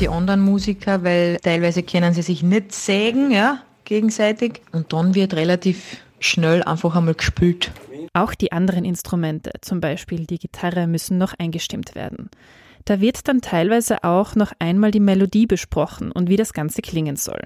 die 0.00 0.08
anderen 0.08 0.40
Musiker, 0.40 1.04
weil 1.04 1.36
teilweise 1.42 1.82
können 1.82 2.14
sie 2.14 2.22
sich 2.22 2.42
nicht 2.42 2.72
sägen, 2.72 3.30
ja, 3.30 3.60
gegenseitig. 3.84 4.62
Und 4.72 4.94
dann 4.94 5.14
wird 5.14 5.34
relativ 5.34 5.98
schnell 6.18 6.62
einfach 6.62 6.96
einmal 6.96 7.12
gespielt. 7.12 7.70
Auch 8.14 8.32
die 8.34 8.52
anderen 8.52 8.86
Instrumente, 8.86 9.50
zum 9.60 9.82
Beispiel 9.82 10.24
die 10.24 10.38
Gitarre, 10.38 10.86
müssen 10.86 11.18
noch 11.18 11.34
eingestimmt 11.38 11.94
werden. 11.94 12.30
Da 12.88 13.02
wird 13.02 13.28
dann 13.28 13.42
teilweise 13.42 14.02
auch 14.02 14.34
noch 14.34 14.52
einmal 14.60 14.90
die 14.90 14.98
Melodie 14.98 15.46
besprochen 15.46 16.10
und 16.10 16.30
wie 16.30 16.36
das 16.36 16.54
Ganze 16.54 16.80
klingen 16.80 17.16
soll. 17.16 17.42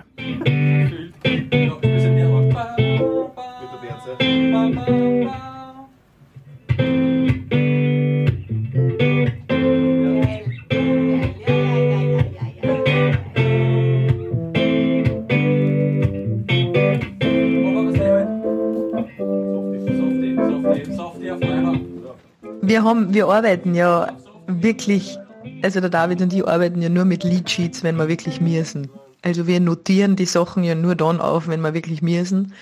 Wir 22.65 22.85
haben, 22.85 23.13
wir 23.13 23.27
arbeiten 23.27 23.75
ja 23.75 24.17
wirklich, 24.47 25.19
also 25.63 25.81
der 25.81 25.91
David 25.91 26.21
und 26.23 26.33
ich 26.33 26.47
arbeiten 26.47 26.83
ja 26.83 26.89
nur 26.89 27.05
mit 27.05 27.25
Leadsheets, 27.25 27.83
wenn 27.83 27.97
wir 27.97 28.09
wirklich 28.09 28.41
müssen. 28.41 28.89
Also 29.23 29.47
wir 29.47 29.61
notieren 29.61 30.17
die 30.17 30.27
Sachen 30.27 30.65
ja 30.65 30.75
nur 30.75 30.95
dann 30.95 31.21
auf, 31.21 31.49
wenn 31.49 31.61
wir 31.61 31.75
wirklich 31.75 32.03
müssen 32.03 32.53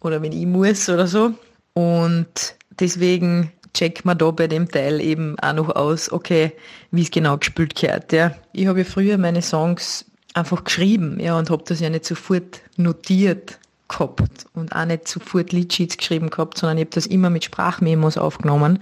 oder 0.00 0.22
wenn 0.22 0.32
ich 0.32 0.46
muss 0.46 0.88
oder 0.88 1.06
so. 1.06 1.32
Und 1.74 2.54
deswegen 2.78 3.52
checkt 3.74 4.04
man 4.04 4.18
da 4.18 4.30
bei 4.30 4.46
dem 4.46 4.68
Teil 4.68 5.00
eben 5.00 5.38
auch 5.40 5.52
noch 5.52 5.74
aus, 5.74 6.10
okay, 6.10 6.52
wie 6.90 7.02
es 7.02 7.10
genau 7.10 7.36
gespielt 7.36 7.74
gehört. 7.74 8.12
Ja. 8.12 8.34
Ich 8.52 8.66
habe 8.66 8.80
ja 8.80 8.84
früher 8.84 9.18
meine 9.18 9.42
Songs 9.42 10.04
einfach 10.34 10.64
geschrieben, 10.64 11.18
ja, 11.20 11.38
und 11.38 11.50
habe 11.50 11.64
das 11.66 11.80
ja 11.80 11.90
nicht 11.90 12.04
sofort 12.04 12.60
notiert 12.76 13.58
gehabt 13.88 14.46
und 14.54 14.74
auch 14.74 14.84
nicht 14.84 15.08
sofort 15.08 15.52
Leadsheets 15.52 15.96
geschrieben 15.96 16.30
gehabt, 16.30 16.58
sondern 16.58 16.78
ich 16.78 16.82
habe 16.82 16.94
das 16.94 17.06
immer 17.06 17.30
mit 17.30 17.44
Sprachmemos 17.44 18.18
aufgenommen 18.18 18.80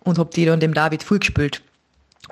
und 0.00 0.18
habe 0.18 0.30
die 0.34 0.44
dann 0.44 0.60
dem 0.60 0.74
David 0.74 1.02
vorgespielt. 1.02 1.62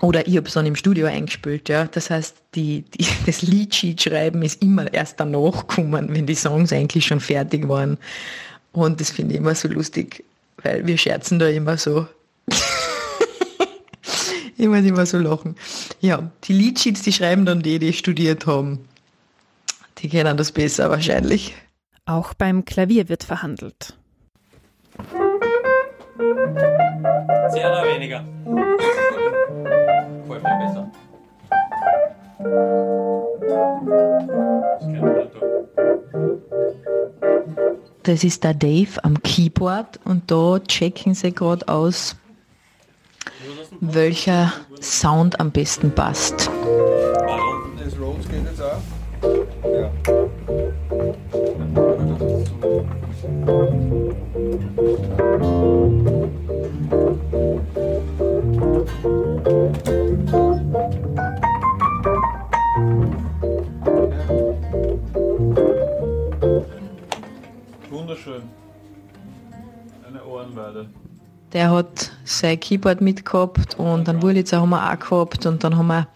Oder 0.05 0.29
ich 0.29 0.37
habe 0.37 0.47
es 0.47 0.53
dann 0.53 0.67
im 0.67 0.77
Studio 0.77 1.07
eingespielt, 1.07 1.71
ja. 1.71 1.87
Das 1.87 2.11
heißt, 2.11 2.37
die, 2.55 2.83
die, 2.83 3.07
das 3.27 3.41
Leadsheet 3.41 4.03
schreiben 4.03 4.43
ist 4.43 4.63
immer 4.63 4.93
erst 4.93 5.19
danach 5.19 5.67
gekommen, 5.67 6.15
wenn 6.15 6.27
die 6.27 6.35
Songs 6.35 6.75
eigentlich 6.75 7.07
schon 7.07 7.21
fertig 7.21 7.67
waren. 7.69 7.97
Und 8.73 9.01
das 9.01 9.11
finde 9.11 9.33
ich 9.33 9.41
immer 9.41 9.55
so 9.55 9.67
lustig, 9.67 10.23
weil 10.63 10.87
wir 10.87 10.99
scherzen 10.99 11.39
da 11.39 11.49
immer 11.49 11.79
so. 11.79 12.07
ich 14.59 14.69
muss 14.69 14.85
immer 14.85 15.07
so 15.07 15.17
lachen. 15.17 15.57
Ja, 16.01 16.31
die 16.45 16.53
Leadsheets, 16.53 17.01
die 17.01 17.13
schreiben 17.13 17.47
dann 17.47 17.63
die, 17.63 17.79
die 17.79 17.95
studiert 17.95 18.47
haben. 18.47 18.87
Die 19.99 20.11
kennen 20.11 20.37
das 20.37 20.53
besser 20.53 20.91
wahrscheinlich. 20.91 21.55
Auch 22.05 22.35
beim 22.35 22.67
Klavier 22.67 23.09
wird 23.09 23.25
verhandelt. 23.25 23.95
Sehr 27.49 27.71
oder 27.71 27.85
weniger? 27.95 28.23
Das 38.03 38.23
ist 38.23 38.45
der 38.45 38.53
Dave 38.53 39.03
am 39.03 39.23
Keyboard 39.23 39.99
und 40.05 40.31
da 40.31 40.59
checken 40.61 41.15
sie 41.15 41.33
gerade 41.33 41.67
aus, 41.69 42.17
welcher 43.81 44.53
Sound 44.81 45.41
am 45.41 45.51
besten 45.51 45.91
passt. 45.91 46.51
Wunderschön. 68.25 68.49
Eine 70.07 70.25
Ohrenweide. 70.25 70.87
Der 71.53 71.71
hat 71.71 72.13
sein 72.25 72.59
Keyboard 72.59 73.01
mitgehabt 73.01 73.79
und 73.79 74.23
Wurlitzer 74.23 74.61
haben 74.61 74.71
wir 74.71 74.91
auch 74.91 74.99
gehabt 74.99 75.47
und 75.47 75.63
dann 75.63 75.77
haben 75.77 75.87
wir 75.87 76.09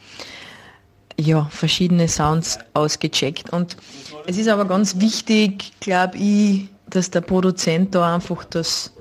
ja, 1.16 1.44
verschiedene 1.50 2.08
Sounds 2.08 2.58
ausgecheckt. 2.74 3.50
Und 3.50 3.76
es 4.26 4.38
ist 4.38 4.48
aber 4.48 4.64
ganz 4.64 5.00
wichtig, 5.00 5.72
glaube 5.80 6.16
ich, 6.16 6.68
dass 6.88 7.10
der 7.10 7.20
Produzent 7.20 7.94
da 7.94 8.14
einfach 8.14 8.44
das 8.44 8.94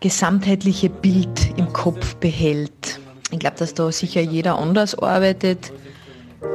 gesamtheitliche 0.00 0.90
Bild 0.90 1.58
im 1.58 1.72
Kopf 1.72 2.16
behält. 2.16 3.00
Ich 3.30 3.38
glaube, 3.38 3.56
dass 3.58 3.74
da 3.74 3.90
sicher 3.92 4.20
jeder 4.20 4.58
anders 4.58 4.98
arbeitet. 4.98 5.72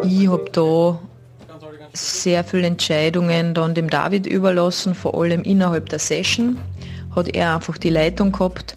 Ich 0.04 0.28
habe 0.28 0.50
da 0.52 1.00
sehr 1.94 2.44
viele 2.44 2.68
Entscheidungen 2.68 3.54
dann 3.54 3.74
dem 3.74 3.90
David 3.90 4.26
überlassen, 4.26 4.96
vor 4.96 5.20
allem 5.20 5.44
innerhalb 5.44 5.90
der 5.90 6.00
Session 6.00 6.58
hat 7.16 7.28
er 7.30 7.56
einfach 7.56 7.78
die 7.78 7.90
Leitung 7.90 8.32
gehabt. 8.32 8.76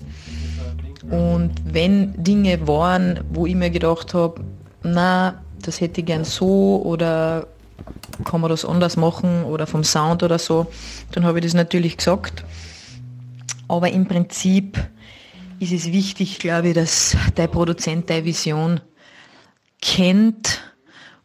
Und 1.11 1.52
wenn 1.64 2.14
Dinge 2.23 2.66
waren, 2.66 3.21
wo 3.30 3.47
ich 3.47 3.54
mir 3.54 3.71
gedacht 3.71 4.14
habe, 4.14 4.42
na, 4.83 5.42
das 5.61 5.80
hätte 5.80 6.00
ich 6.00 6.06
gern 6.06 6.25
so 6.25 6.83
oder 6.85 7.47
kann 8.25 8.40
man 8.40 8.50
das 8.50 8.64
anders 8.64 8.97
machen 8.97 9.44
oder 9.44 9.66
vom 9.66 9.85
Sound 9.85 10.23
oder 10.23 10.38
so, 10.38 10.66
dann 11.12 11.25
habe 11.25 11.38
ich 11.38 11.44
das 11.44 11.54
natürlich 11.54 11.97
gesagt. 11.97 12.44
Aber 13.68 13.90
im 13.90 14.06
Prinzip 14.06 14.78
ist 15.59 15.73
es 15.73 15.87
wichtig, 15.87 16.38
glaube 16.38 16.68
ich, 16.68 16.75
dass 16.75 17.16
der 17.37 17.47
Produzent 17.47 18.11
deine 18.11 18.25
Vision 18.25 18.80
kennt 19.80 20.61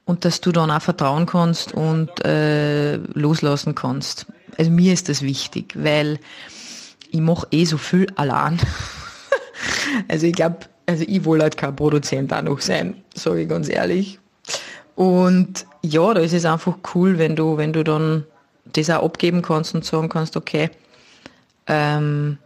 und 0.10 0.26
dass 0.26 0.42
du 0.42 0.52
dann 0.52 0.72
auch 0.72 0.82
vertrauen 0.82 1.28
kannst 1.28 1.72
und 1.72 2.26
äh, 2.26 2.96
loslassen 2.96 3.76
kannst. 3.76 4.26
Also 4.58 4.72
mir 4.72 4.92
ist 4.92 5.08
das 5.08 5.22
wichtig, 5.22 5.76
weil 5.76 6.18
ich 7.12 7.20
mache 7.20 7.46
eh 7.52 7.64
so 7.66 7.78
viel 7.78 8.08
allein. 8.16 8.58
also 10.08 10.26
ich 10.26 10.34
glaube, 10.34 10.62
also 10.88 11.06
ich 11.08 11.24
will 11.26 11.44
halt 11.44 11.58
kein 11.58 11.76
Produzent 11.76 12.34
auch 12.34 12.42
noch 12.42 12.60
sein, 12.60 13.04
sage 13.14 13.42
ich 13.42 13.50
ganz 13.50 13.70
ehrlich. 13.70 14.20
Und 14.96 15.68
ja, 15.84 16.12
da 16.16 16.22
ist 16.22 16.34
es 16.34 16.44
einfach 16.44 16.74
cool, 16.96 17.20
wenn 17.20 17.36
du, 17.36 17.58
wenn 17.58 17.72
du 17.72 17.84
dann 17.84 18.26
das 18.66 18.90
auch 18.90 19.04
abgeben 19.04 19.44
kannst 19.44 19.76
und 19.76 19.86
sagen 19.86 20.10
kannst, 20.10 20.36
okay, 20.36 20.72
ähm, 21.68 22.40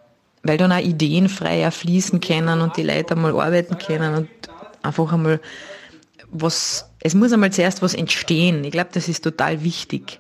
weil 0.43 0.58
dann 0.58 0.74
auch 0.74 0.84
Ideen 0.84 1.29
freier 1.29 1.72
fließen 1.72 2.20
können 2.20 2.60
und 2.60 2.75
die 2.75 2.84
Leute 2.84 3.13
einmal 3.13 3.39
arbeiten 3.39 3.77
können 3.77 4.15
und 4.15 4.29
einfach 4.82 5.13
einmal 5.13 5.39
was, 6.34 6.90
es 7.02 7.13
muss 7.13 7.32
einmal 7.32 7.52
zuerst 7.52 7.82
was 7.82 7.94
entstehen. 7.94 8.63
Ich 8.63 8.72
glaube, 8.72 8.90
das 8.94 9.08
ist 9.08 9.24
total 9.24 9.63
wichtig. 9.63 10.20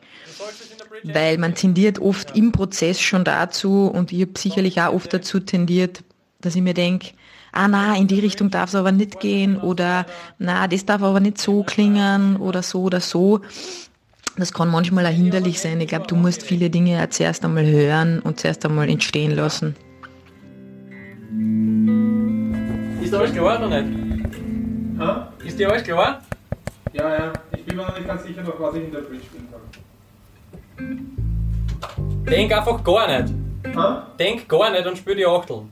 Weil 1.03 1.37
man 1.37 1.55
tendiert 1.55 1.99
oft 1.99 2.37
im 2.37 2.51
Prozess 2.51 3.01
schon 3.01 3.25
dazu 3.25 3.87
und 3.87 4.11
ich 4.11 4.21
habe 4.21 4.31
sicherlich 4.37 4.79
auch 4.81 4.93
oft 4.93 5.13
dazu 5.13 5.39
tendiert, 5.39 6.03
dass 6.39 6.55
ich 6.55 6.61
mir 6.61 6.73
denke, 6.73 7.09
ah 7.51 7.67
na, 7.67 7.95
in 7.97 8.07
die 8.07 8.19
Richtung 8.19 8.49
darf 8.49 8.69
es 8.69 8.75
aber 8.75 8.91
nicht 8.91 9.19
gehen 9.19 9.57
oder 9.57 10.05
na, 10.39 10.67
das 10.67 10.85
darf 10.85 11.01
aber 11.01 11.19
nicht 11.19 11.39
so 11.39 11.63
klingen 11.63 12.37
oder 12.37 12.63
so 12.63 12.83
oder 12.83 12.99
so. 12.99 13.41
Das 14.37 14.53
kann 14.53 14.71
manchmal 14.71 15.05
auch 15.05 15.11
hinderlich 15.11 15.59
sein. 15.59 15.79
Ich 15.81 15.87
glaube, 15.87 16.07
du 16.07 16.15
musst 16.15 16.41
viele 16.41 16.69
Dinge 16.69 16.93
ja 16.93 17.09
zuerst 17.09 17.43
einmal 17.45 17.65
hören 17.65 18.19
und 18.19 18.39
zuerst 18.39 18.65
einmal 18.65 18.89
entstehen 18.89 19.31
lassen. 19.31 19.75
Ist 23.03 23.13
alles 23.13 23.31
klar 23.31 23.59
oder 23.59 23.81
nicht? 23.81 24.12
Ha? 24.99 25.27
Ist 25.43 25.59
dir 25.59 25.69
alles 25.69 25.83
klar? 25.83 26.21
Ja, 26.93 27.09
ja. 27.09 27.33
Ich 27.55 27.65
bin 27.65 27.75
mir 27.77 27.83
noch 27.83 27.95
nicht 27.95 28.07
ganz 28.07 28.23
sicher, 28.23 28.43
noch 28.43 28.59
was 28.59 28.75
ich 28.75 28.83
in 28.83 28.91
der 28.91 28.99
Bridge 28.99 29.23
spielen 29.25 29.47
kann. 29.51 29.61
Denk 32.25 32.51
einfach 32.55 32.83
gar 32.83 33.07
nicht. 33.07 33.33
Ha? 33.75 34.07
Denk 34.19 34.47
gar 34.47 34.69
nicht 34.71 34.85
und 34.85 34.97
spiel 34.97 35.15
die 35.15 35.25
Achtel. 35.25 35.63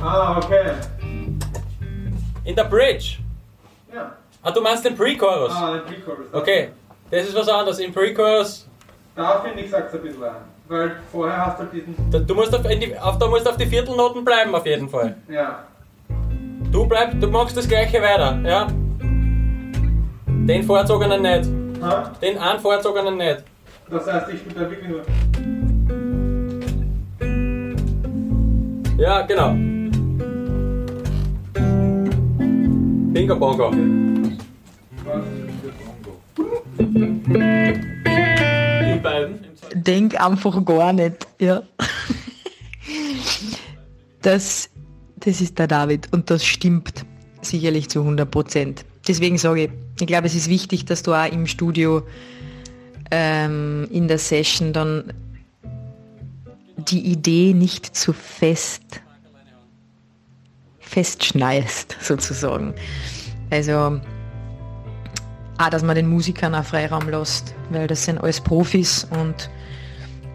Ah, 0.00 0.38
okay. 0.38 0.72
In 2.44 2.54
der 2.56 2.64
Bridge. 2.64 3.18
Ja. 3.94 4.12
Ah, 4.42 4.50
du 4.50 4.60
meinst 4.60 4.84
den 4.84 4.96
Pre-Chorus? 4.96 5.52
Ah, 5.54 5.72
den 5.74 5.84
Pre-Chorus. 5.84 6.26
Okay. 6.32 6.70
Das 7.10 7.26
ist 7.26 7.34
was 7.34 7.48
anderes. 7.48 7.78
Im 7.78 7.92
Pre-Chorus. 7.92 8.68
Da 9.14 9.40
finde 9.40 9.62
ich, 9.62 9.70
sag's 9.70 9.92
ein 9.94 10.02
bisschen 10.02 10.22
ein. 10.22 10.36
Weil 10.68 10.96
vorher 11.10 11.46
hast 11.46 11.60
du 11.60 11.64
diesen. 11.64 12.26
Du 12.26 12.34
musst 12.34 12.54
auf, 12.54 12.62
die, 12.62 12.98
auf, 12.98 13.18
da 13.18 13.26
musst 13.26 13.48
auf 13.48 13.56
die 13.56 13.66
Viertelnoten 13.66 14.24
bleiben, 14.24 14.54
auf 14.54 14.66
jeden 14.66 14.88
Fall. 14.88 15.16
Ja. 15.28 15.64
Du 16.70 16.86
bleibst, 16.86 17.22
du 17.22 17.28
machst 17.28 17.56
das 17.56 17.66
gleiche 17.66 18.00
weiter, 18.02 18.38
ja? 18.44 18.66
Den 20.26 20.62
vorzogenen 20.62 21.22
nicht. 21.22 21.48
Ha? 21.82 22.12
Den 22.20 22.38
einen 22.38 22.60
vorzogenen 22.60 23.16
nicht. 23.16 23.44
Das 23.90 24.06
heißt, 24.06 24.28
ich 24.30 24.40
spiele 24.40 24.54
da 24.54 24.70
wirklich 24.70 24.88
nur. 24.88 25.02
Ja, 28.98 29.22
genau. 29.22 29.54
Bingo 33.12 33.36
Bongo. 33.36 33.70
Die 38.90 39.00
beiden. 39.02 39.40
Denk 39.74 40.20
einfach 40.20 40.64
gar 40.64 40.92
nicht, 40.92 41.26
ja. 41.38 41.62
Das, 44.22 44.68
das 45.20 45.40
ist 45.40 45.58
der 45.58 45.66
David 45.66 46.12
und 46.12 46.30
das 46.30 46.44
stimmt 46.44 47.04
sicherlich 47.40 47.88
zu 47.88 48.00
100 48.00 48.30
Prozent. 48.30 48.84
Deswegen 49.06 49.38
sage 49.38 49.64
ich, 49.64 49.70
ich 50.00 50.06
glaube, 50.06 50.26
es 50.26 50.34
ist 50.34 50.48
wichtig, 50.48 50.84
dass 50.84 51.02
du 51.02 51.14
auch 51.14 51.30
im 51.30 51.46
Studio 51.46 52.02
ähm, 53.10 53.88
in 53.90 54.08
der 54.08 54.18
Session 54.18 54.72
dann 54.72 55.12
die 56.76 57.10
Idee 57.10 57.54
nicht 57.54 57.96
zu 57.96 58.12
fest 58.12 59.00
festschneidest, 60.80 61.96
sozusagen. 62.00 62.74
Also 63.50 64.00
auch, 65.58 65.68
dass 65.70 65.82
man 65.82 65.94
den 65.94 66.08
Musikern 66.08 66.54
auch 66.54 66.64
Freiraum 66.64 67.08
lässt, 67.08 67.54
weil 67.70 67.86
das 67.86 68.04
sind 68.04 68.18
alles 68.18 68.40
Profis 68.40 69.06
und 69.10 69.50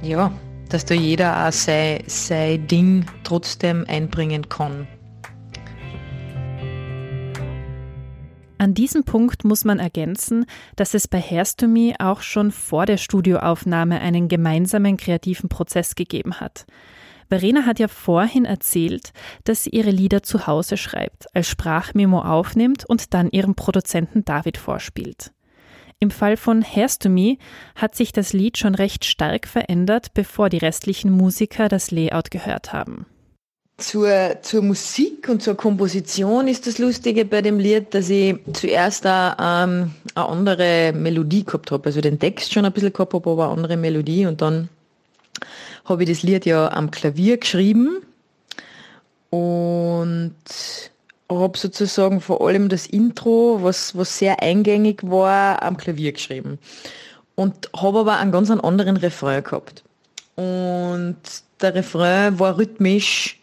ja, 0.02 0.32
dass 0.74 0.86
da 0.86 0.96
jeder 0.96 1.48
auch 1.48 1.52
sein, 1.52 2.04
sein 2.08 2.66
Ding 2.68 3.06
trotzdem 3.24 3.86
einbringen 3.88 4.50
kann. 4.50 4.88
An 8.58 8.74
diesem 8.74 9.04
Punkt 9.04 9.44
muss 9.44 9.66
man 9.66 9.78
ergänzen, 9.78 10.46
dass 10.76 10.96
es 10.96 11.08
bei 11.08 11.22
Hairs 11.22 11.58
auch 12.00 12.22
schon 12.22 12.52
vor 12.52 12.88
der 12.88 12.98
Studioaufnahme 12.98 14.02
einen 14.02 14.28
gemeinsamen 14.28 14.98
kreativen 14.98 15.48
Prozess 15.48 15.94
gegeben 15.94 16.40
hat. 16.40 16.66
Verena 17.30 17.68
hat 17.68 17.78
ja 17.78 17.88
vorhin 17.88 18.46
erzählt, 18.46 19.14
dass 19.44 19.66
sie 19.66 19.72
ihre 19.72 19.92
Lieder 19.92 20.24
zu 20.24 20.48
Hause 20.48 20.78
schreibt, 20.78 21.28
als 21.36 21.50
Sprachmemo 21.50 22.20
aufnimmt 22.22 22.84
und 22.86 23.14
dann 23.14 23.30
ihrem 23.30 23.54
Produzenten 23.54 24.26
David 24.26 24.58
vorspielt. 24.58 25.34
Im 26.04 26.12
Fall 26.12 26.36
von 26.36 26.66
Hairs 26.66 27.00
to 27.00 27.08
Me 27.08 27.38
hat 27.78 27.96
sich 27.96 28.12
das 28.12 28.34
Lied 28.34 28.58
schon 28.58 28.76
recht 28.76 29.06
stark 29.06 29.48
verändert, 29.48 30.14
bevor 30.14 30.50
die 30.50 30.58
restlichen 30.58 31.10
Musiker 31.12 31.70
das 31.70 31.92
Layout 31.92 32.30
gehört 32.30 32.74
haben. 32.74 33.06
Zur, 33.78 34.12
zur 34.42 34.64
Musik 34.64 35.30
und 35.30 35.42
zur 35.42 35.56
Komposition 35.56 36.50
ist 36.50 36.68
das 36.68 36.78
Lustige 36.78 37.24
bei 37.24 37.42
dem 37.42 37.58
Lied, 37.58 37.94
dass 37.94 38.10
ich 38.10 38.36
zuerst 38.52 39.08
auch, 39.08 39.36
ähm, 39.40 39.92
eine 40.14 40.26
andere 40.28 40.92
Melodie 40.94 41.46
gehabt 41.46 41.72
habe. 41.72 41.86
Also 41.86 42.02
den 42.02 42.20
Text 42.20 42.52
schon 42.52 42.66
ein 42.66 42.74
bisschen 42.74 42.92
gehabt 42.92 43.14
habe, 43.14 43.32
aber 43.32 43.46
eine 43.46 43.54
andere 43.54 43.78
Melodie. 43.78 44.26
Und 44.26 44.42
dann 44.42 44.68
habe 45.86 46.04
ich 46.04 46.10
das 46.10 46.22
Lied 46.22 46.46
ja 46.46 46.70
am 46.70 46.92
Klavier 46.92 47.38
geschrieben 47.38 48.02
und 49.30 50.36
habe 51.30 51.58
sozusagen 51.58 52.22
vor 52.22 52.46
allem 52.46 52.70
das 52.70 52.88
Intro, 52.88 53.60
was, 53.62 53.98
was 53.98 54.18
sehr 54.18 54.42
eingängig 54.42 55.02
war, 55.04 55.62
am 55.64 55.78
Klavier 55.78 56.12
geschrieben. 56.12 56.60
Und 57.36 57.70
habe 57.76 58.00
aber 58.00 58.18
einen 58.18 58.32
ganz 58.32 58.52
anderen 58.52 58.98
Refrain 58.98 59.44
gehabt. 59.44 59.84
Und 60.36 61.18
der 61.62 61.76
Refrain 61.76 62.40
war 62.40 62.58
rhythmisch 62.58 63.40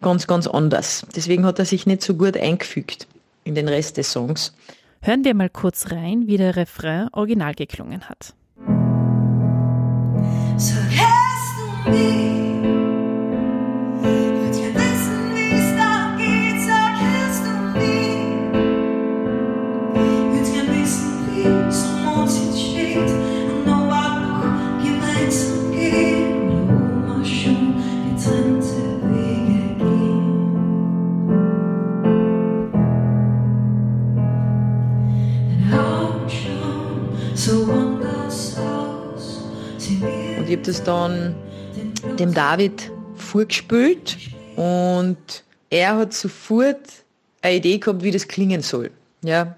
ganz, 0.00 0.26
ganz 0.26 0.46
anders. 0.46 1.06
Deswegen 1.14 1.46
hat 1.46 1.58
er 1.58 1.64
sich 1.64 1.86
nicht 1.86 2.02
so 2.02 2.14
gut 2.14 2.36
eingefügt 2.36 3.06
in 3.44 3.54
den 3.54 3.68
Rest 3.68 3.96
des 3.96 4.10
Songs. 4.10 4.52
Hören 5.02 5.24
wir 5.24 5.34
mal 5.34 5.50
kurz 5.50 5.90
rein, 5.90 6.26
wie 6.26 6.36
der 6.36 6.56
Refrain 6.56 7.08
original 7.12 7.54
geklungen 7.54 8.08
hat. 8.08 8.34
So 10.58 10.74
habe 40.60 40.72
das 40.72 40.84
dann 40.84 41.34
dem 42.18 42.34
David 42.34 42.92
vorgespielt 43.14 44.18
und 44.56 45.16
er 45.70 45.96
hat 45.96 46.12
sofort 46.12 46.76
eine 47.40 47.56
Idee 47.56 47.78
gehabt, 47.78 48.02
wie 48.02 48.10
das 48.10 48.28
klingen 48.28 48.60
soll. 48.60 48.90
Ja. 49.22 49.56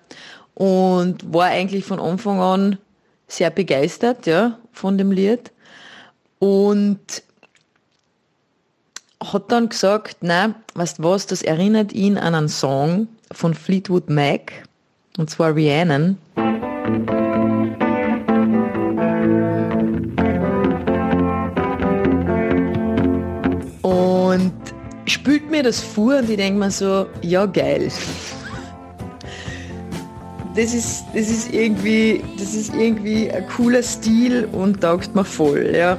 Und 0.55 1.33
war 1.33 1.47
eigentlich 1.47 1.85
von 1.85 1.99
Anfang 1.99 2.41
an 2.41 2.79
sehr 3.27 3.51
begeistert, 3.51 4.27
ja, 4.27 4.59
von 4.73 4.97
dem 4.97 5.11
Lied. 5.11 5.51
Und 6.38 7.01
hat 9.21 9.51
dann 9.51 9.71
gesagt, 9.71 10.19
na, 10.21 10.55
weißt 10.75 11.03
was, 11.03 11.27
das 11.27 11.43
erinnert 11.43 11.93
ihn 11.93 12.17
an 12.17 12.37
einen 12.37 12.49
Song 12.49 13.09
von 13.33 13.55
Fleetwood 13.55 14.09
Mac, 14.09 14.53
und 15.19 15.31
zwar 15.31 15.57
Rhiannon. 15.57 16.17
Spült 25.22 25.48
mir 25.48 25.62
das 25.62 25.80
vor 25.80 26.16
und 26.16 26.28
ich 26.28 26.37
denke 26.37 26.58
mir 26.58 26.70
so, 26.72 27.06
ja 27.22 27.46
geil. 27.46 27.92
Das 30.56 30.74
ist, 30.74 31.04
das 31.14 31.30
ist 31.30 31.54
irgendwie, 31.54 32.24
das 32.38 32.54
ist 32.54 32.74
irgendwie 32.74 33.30
ein 33.30 33.46
cooler 33.46 33.85
Stil 33.85 34.48
und 34.50 34.80
taugt 34.80 35.14
mir 35.14 35.24
voll, 35.24 35.74
ja. 35.76 35.96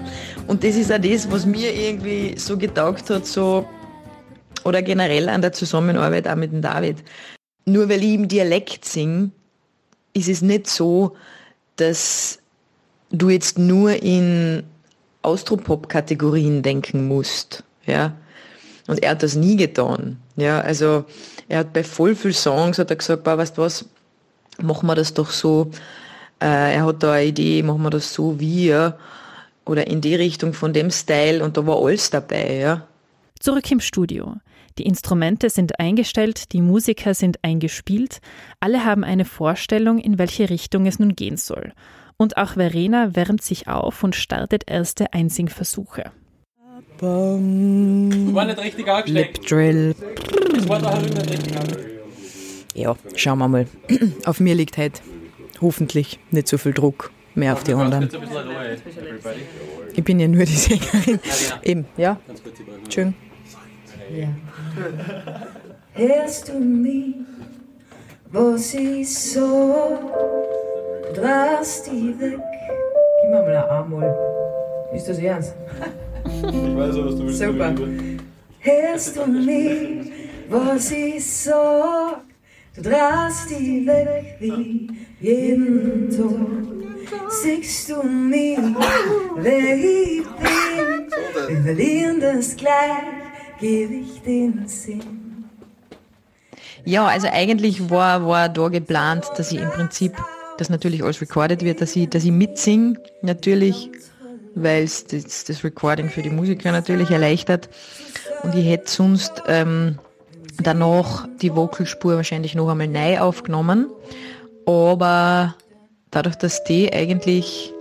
Und 0.47 0.65
das 0.65 0.75
ist 0.75 0.91
auch 0.91 0.99
das, 0.99 1.31
was 1.31 1.45
mir 1.45 1.73
irgendwie 1.73 2.38
so 2.38 2.57
getaugt 2.57 3.09
hat, 3.09 3.25
so, 3.25 3.65
oder 4.65 4.81
generell 4.81 5.29
an 5.29 5.41
der 5.41 5.53
Zusammenarbeit 5.53 6.27
auch 6.27 6.36
mit 6.36 6.51
dem 6.51 6.62
David. 6.62 6.97
Nur 7.63 7.88
weil 7.88 8.03
ich 8.03 8.15
im 8.15 8.27
Dialekt 8.27 8.83
singe, 8.83 9.31
ist 10.13 10.27
es 10.27 10.41
nicht 10.41 10.67
so, 10.67 11.15
dass 11.77 12.39
du 13.09 13.29
jetzt 13.29 13.57
nur 13.57 14.03
in 14.03 14.63
Austropop-Kategorien 15.21 16.62
denken 16.62 17.07
musst, 17.07 17.63
ja. 17.86 18.13
Und 18.88 19.02
er 19.02 19.12
hat 19.12 19.24
das 19.24 19.36
nie 19.36 19.56
getan, 19.56 20.17
ja. 20.36 20.60
Also, 20.60 21.06
er 21.48 21.60
hat 21.60 21.74
bei 21.74 21.84
voll 21.84 22.15
viel 22.15 22.34
Songs 22.34 22.80
hat 22.80 22.89
er 22.89 22.98
gesagt, 22.98 23.24
boah, 23.24 23.38
weißt 23.38 23.58
was, 23.58 23.86
machen 24.62 24.88
wir 24.88 24.96
das 24.96 25.13
doch 25.13 25.30
so. 25.30 25.72
Äh, 26.41 26.76
er 26.76 26.86
hat 26.86 27.02
da 27.02 27.13
eine 27.13 27.28
Idee, 27.28 27.63
machen 27.63 27.82
wir 27.84 27.89
das 27.89 28.13
so 28.13 28.39
wie, 28.39 28.67
ja. 28.67 28.98
Oder 29.65 29.88
in 29.88 30.02
die 30.02 30.15
Richtung 30.15 30.54
von 30.54 30.74
dem 30.74 30.91
Style 30.91 31.43
und 31.43 31.56
da 31.56 31.65
war 31.65 31.82
alles 31.82 32.10
dabei, 32.10 32.58
ja. 32.58 32.88
Zurück 33.39 33.69
im 33.72 33.80
Studio. 33.80 34.36
Die 34.78 34.84
Instrumente 34.84 35.50
sind 35.50 35.80
eingestellt, 35.80 36.52
die 36.52 36.62
Musiker 36.62 37.13
sind 37.13 37.43
eingespielt, 37.43 38.19
alle 38.60 38.84
haben 38.84 39.04
eine 39.04 39.26
Vorstellung, 39.26 40.00
in 40.00 40.17
welche 40.17 40.50
Richtung 40.50 40.88
es 40.88 40.98
nun 40.98 41.15
gehen 41.15 41.38
soll. 41.38 41.74
Und 42.17 42.38
auch 42.38 42.54
Verena 42.54 43.15
wärmt 43.15 43.43
sich 43.43 43.67
auf 43.67 44.04
und 44.04 44.15
startet 44.15 44.63
erste 44.67 45.13
Einsingversuche. 45.13 46.12
War 47.00 48.46
nicht 48.46 48.60
richtig 48.60 48.88
angesteckt. 48.88 49.38
Lip 49.39 49.48
Drill. 49.48 49.96
Das 50.56 50.69
war 50.69 50.80
da 50.80 51.00
nicht 51.00 51.30
richtig 51.30 51.58
angesteckt. 51.58 51.93
Ja, 52.76 52.96
schauen 53.15 53.39
wir 53.39 53.48
mal. 53.48 53.67
auf 54.26 54.39
mir 54.39 54.56
liegt 54.56 54.78
halt 54.78 55.02
hoffentlich 55.62 56.19
nicht 56.32 56.48
so 56.48 56.58
viel 56.58 56.74
Druck 56.74 57.12
mehr 57.36 57.54
auf 57.54 57.63
die 57.63 57.74
anderen. 57.74 58.10
Ich 59.93 60.04
bin 60.04 60.19
ja 60.19 60.28
nur 60.28 60.46
die 60.46 60.56
Sängerin. 60.56 61.19
Eben, 61.63 61.86
ja. 61.98 62.17
Schön. 62.89 63.13
Hörst 65.93 66.50
du 66.50 66.60
mich, 66.60 67.15
was 68.32 68.74
ich 68.74 69.13
so 69.13 70.00
dich 71.15 72.19
weg? 72.19 72.39
Gib 73.22 73.32
mir 73.32 73.41
mal 73.41 73.56
ein 73.56 73.69
Einmal. 73.69 74.15
Ist 74.93 75.08
das 75.10 75.19
ernst? 75.19 75.56
Ich 76.45 76.75
weiß 76.75 76.95
auch, 76.97 77.06
was 77.06 77.15
du 77.15 77.25
willst. 77.25 77.39
Super. 77.39 77.73
Hörst 78.60 79.15
du 79.15 79.25
mich, 79.27 80.12
was 80.49 80.91
ich 80.91 81.25
sag? 81.25 82.21
Du 82.75 82.82
drehst 82.82 83.49
dich 83.49 83.86
weg 83.88 84.38
wie 84.39 84.89
jeden 85.21 86.10
Tag. 86.10 87.29
Siehst 87.29 87.89
du 87.89 88.03
mich, 88.03 88.58
wer 89.38 89.75
ich 89.75 90.23
bin? 90.23 91.47
Wir 91.47 91.63
verlieren 91.63 92.19
das 92.19 92.56
Gleichgewicht 92.56 94.25
in 94.25 94.67
Sinn. 94.67 95.45
Ja, 96.84 97.06
also 97.06 97.27
eigentlich 97.32 97.89
war, 97.89 98.25
war 98.27 98.49
da 98.49 98.67
geplant, 98.67 99.25
dass 99.38 99.51
ich 99.51 99.60
im 99.62 99.69
Prinzip, 99.69 100.13
dass 100.58 100.69
natürlich 100.69 101.03
alles 101.03 101.21
recorded 101.21 101.63
wird, 101.63 101.79
dass 101.79 101.95
ich, 101.95 102.10
dass 102.10 102.25
ich 102.25 102.32
mitsinge, 102.32 102.97
natürlich, 103.21 103.89
weil 104.56 104.84
es 104.84 105.06
das, 105.06 105.46
das 105.46 105.63
Recording 105.63 106.10
für 106.10 106.22
die 106.22 106.30
Musiker 106.30 106.72
natürlich 106.72 107.12
erleichtert. 107.12 107.70
Und 108.44 108.56
ich 108.56 108.66
hätte 108.66 108.89
sonst 108.89 109.44
ähm, 109.48 110.00
danach 110.62 111.28
die 111.42 111.56
Vocalspur 111.56 112.16
wahrscheinlich 112.16 112.56
noch 112.56 112.70
einmal 112.70 112.88
neu 112.88 113.20
aufgenommen. 113.20 113.89
Aber 114.66 115.56
dadurch, 116.12 116.36
dass 116.36 116.63
die 116.63 116.94
eigentlich 116.94 117.74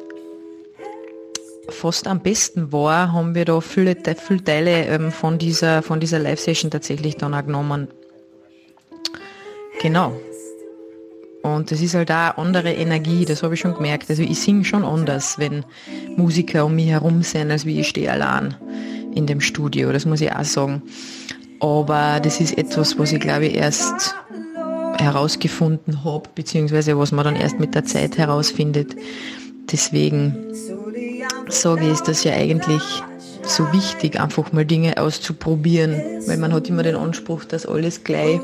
fast 1.69 2.07
am 2.07 2.21
besten 2.21 2.73
war, 2.73 3.13
haben 3.13 3.35
wir 3.35 3.45
da 3.45 3.61
viele, 3.61 3.97
viele 4.17 4.45
Teile 4.45 4.87
ähm, 4.87 5.13
von 5.13 5.39
dieser, 5.39 5.83
von 5.83 6.01
dieser 6.01 6.19
Live-Session 6.19 6.71
tatsächlich 6.71 7.17
dann 7.17 7.35
auch 7.35 7.45
genommen. 7.45 7.89
Genau. 9.81 10.17
Und 11.42 11.70
das 11.70 11.81
ist 11.81 11.94
halt 11.94 12.11
eine 12.11 12.38
andere 12.38 12.72
Energie, 12.72 13.24
das 13.24 13.42
habe 13.42 13.55
ich 13.55 13.61
schon 13.61 13.74
gemerkt. 13.74 14.09
Also 14.09 14.22
ich 14.22 14.40
singe 14.40 14.64
schon 14.64 14.85
anders, 14.85 15.38
wenn 15.38 15.64
Musiker 16.16 16.64
um 16.64 16.76
mich 16.76 16.88
herum 16.88 17.22
sind, 17.22 17.50
als 17.50 17.66
wie 17.66 17.81
ich 17.81 17.88
stehe 17.88 18.12
allein 18.12 18.55
in 19.14 19.26
dem 19.26 19.40
Studio, 19.40 19.92
das 19.92 20.07
muss 20.07 20.20
ich 20.20 20.33
auch 20.33 20.44
sagen. 20.44 20.83
Aber 21.61 22.20
das 22.22 22.40
ist 22.40 22.57
etwas, 22.57 22.98
was 22.98 23.12
ich 23.12 23.20
glaube 23.20 23.46
ich 23.46 23.55
erst 23.55 24.14
herausgefunden 24.98 26.05
habe, 26.05 26.28
beziehungsweise 26.35 26.96
was 26.98 27.12
man 27.12 27.24
dann 27.24 27.37
erst 27.37 27.59
mit 27.59 27.74
der 27.74 27.85
Zeit 27.85 28.18
herausfindet. 28.18 28.94
Deswegen 29.70 30.37
sage 31.48 31.87
ich, 31.87 31.92
ist 31.92 32.09
das 32.09 32.24
ja 32.24 32.35
eigentlich 32.35 32.83
so 33.42 33.72
wichtig, 33.72 34.20
einfach 34.20 34.52
mal 34.52 34.64
Dinge 34.64 34.98
auszuprobieren, 34.98 36.00
weil 36.26 36.38
man 36.38 36.52
hat 36.52 36.68
immer 36.68 36.83
den 36.83 36.94
Anspruch, 36.94 37.44
dass 37.44 37.66
alles 37.66 38.05
gleich 38.05 38.40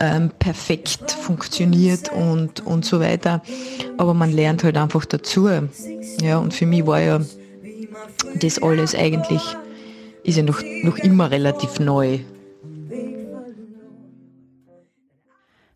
ähm, 0.00 0.30
perfekt 0.38 1.12
funktioniert 1.12 2.10
und, 2.10 2.66
und 2.66 2.84
so 2.84 3.00
weiter. 3.00 3.42
Aber 3.98 4.14
man 4.14 4.32
lernt 4.32 4.64
halt 4.64 4.76
einfach 4.76 5.04
dazu. 5.04 5.48
Ja, 6.20 6.38
und 6.38 6.54
für 6.54 6.66
mich 6.66 6.86
war 6.86 7.00
ja 7.00 7.20
das 8.34 8.62
alles 8.62 8.94
eigentlich, 8.94 9.42
ist 10.24 10.36
ja 10.36 10.42
noch, 10.42 10.62
noch 10.82 10.98
immer 10.98 11.30
relativ 11.30 11.78
neu. 11.78 12.20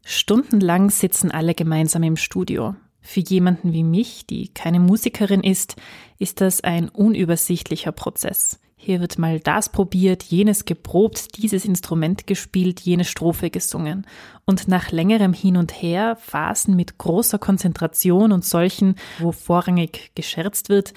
Stundenlang 0.06 0.90
sitzen 0.90 1.30
alle 1.30 1.54
gemeinsam 1.54 2.02
im 2.02 2.16
Studio. 2.16 2.74
Für 3.00 3.20
jemanden 3.20 3.72
wie 3.72 3.84
mich, 3.84 4.26
die 4.26 4.48
keine 4.48 4.80
Musikerin 4.80 5.42
ist, 5.42 5.76
ist 6.18 6.40
das 6.40 6.62
ein 6.62 6.88
unübersichtlicher 6.88 7.92
Prozess. 7.92 8.58
Hier 8.84 9.00
wird 9.00 9.18
mal 9.18 9.40
das 9.40 9.70
probiert, 9.70 10.24
jenes 10.24 10.66
geprobt, 10.66 11.38
dieses 11.38 11.64
Instrument 11.64 12.26
gespielt, 12.26 12.80
jene 12.80 13.06
Strophe 13.06 13.48
gesungen. 13.48 14.06
Und 14.44 14.68
nach 14.68 14.92
längerem 14.92 15.32
Hin 15.32 15.56
und 15.56 15.72
Her, 15.80 16.18
Phasen 16.20 16.76
mit 16.76 16.98
großer 16.98 17.38
Konzentration 17.38 18.30
und 18.30 18.44
solchen, 18.44 18.96
wo 19.20 19.32
vorrangig 19.32 20.10
gescherzt 20.14 20.68
wird, 20.68 20.92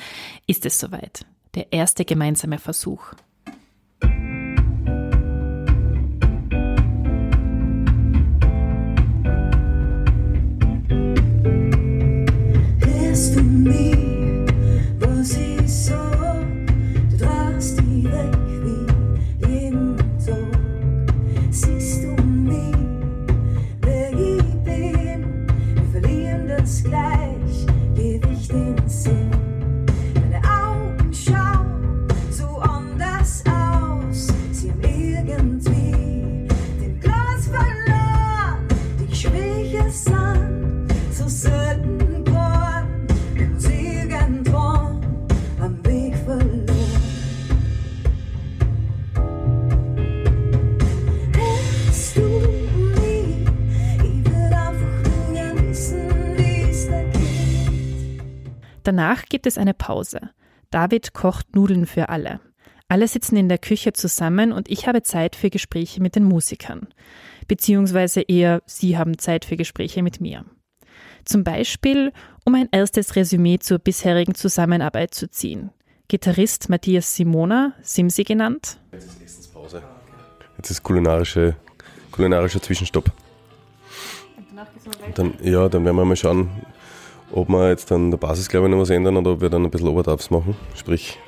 ist 0.47 0.65
es 0.65 0.79
soweit. 0.79 1.25
Der 1.55 1.71
erste 1.71 2.03
gemeinsame 2.03 2.57
Versuch. 2.57 3.13
Danach 58.87 59.25
gibt 59.25 59.45
es 59.47 59.57
eine 59.57 59.73
Pause. 59.73 60.29
David 60.69 61.13
kocht 61.13 61.53
Nudeln 61.53 61.85
für 61.85 62.07
alle. 62.07 62.39
Alle 62.89 63.07
sitzen 63.07 63.35
in 63.35 63.49
der 63.49 63.57
Küche 63.57 63.91
zusammen 63.91 64.53
und 64.53 64.69
ich 64.69 64.87
habe 64.87 65.03
Zeit 65.03 65.35
für 65.35 65.49
Gespräche 65.49 66.01
mit 66.01 66.15
den 66.15 66.23
Musikern. 66.23 66.87
Beziehungsweise 67.47 68.21
eher, 68.21 68.61
sie 68.65 68.97
haben 68.97 69.17
Zeit 69.17 69.43
für 69.43 69.57
Gespräche 69.57 70.03
mit 70.03 70.21
mir. 70.21 70.45
Zum 71.25 71.43
Beispiel, 71.43 72.13
um 72.45 72.55
ein 72.55 72.69
erstes 72.71 73.17
Resümee 73.17 73.59
zur 73.59 73.79
bisherigen 73.79 74.35
Zusammenarbeit 74.35 75.13
zu 75.13 75.29
ziehen. 75.29 75.71
Gitarrist 76.07 76.69
Matthias 76.69 77.15
Simona, 77.15 77.73
Simsi 77.81 78.23
genannt, 78.23 78.79
Pause. 79.53 79.83
Jetzt 80.55 80.71
ist 80.71 80.83
kulinarische, 80.83 81.55
kulinarischer 82.11 82.61
Zwischenstopp. 82.61 83.11
Und 85.05 85.17
dann, 85.17 85.33
ja, 85.43 85.67
dann 85.67 85.83
werden 85.83 85.97
wir 85.97 86.05
mal 86.05 86.15
schauen, 86.15 86.49
ob 87.31 87.49
wir 87.49 87.69
jetzt 87.69 87.91
an 87.91 88.11
der 88.11 88.17
Basis, 88.17 88.47
glaube 88.47 88.67
ich, 88.67 88.71
noch 88.71 88.79
was 88.79 88.89
ändern 88.89 89.17
oder 89.17 89.31
ob 89.31 89.41
wir 89.41 89.49
dann 89.49 89.65
ein 89.65 89.71
bisschen 89.71 89.89
Overdubs 89.89 90.29
machen. 90.29 90.55
Sprich, 90.73 91.19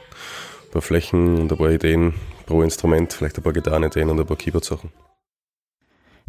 ein 0.69 0.71
paar 0.71 0.81
Flächen 0.83 1.39
und 1.39 1.51
ein 1.51 1.57
paar 1.57 1.71
Ideen 1.71 2.13
pro 2.45 2.61
Instrument, 2.61 3.11
vielleicht 3.11 3.37
ein 3.37 3.43
paar 3.43 3.53
Gitarrenideen 3.53 4.09
und 4.09 4.19
ein 4.19 4.25
paar 4.25 4.37
Keyboard-Sachen. 4.37 4.91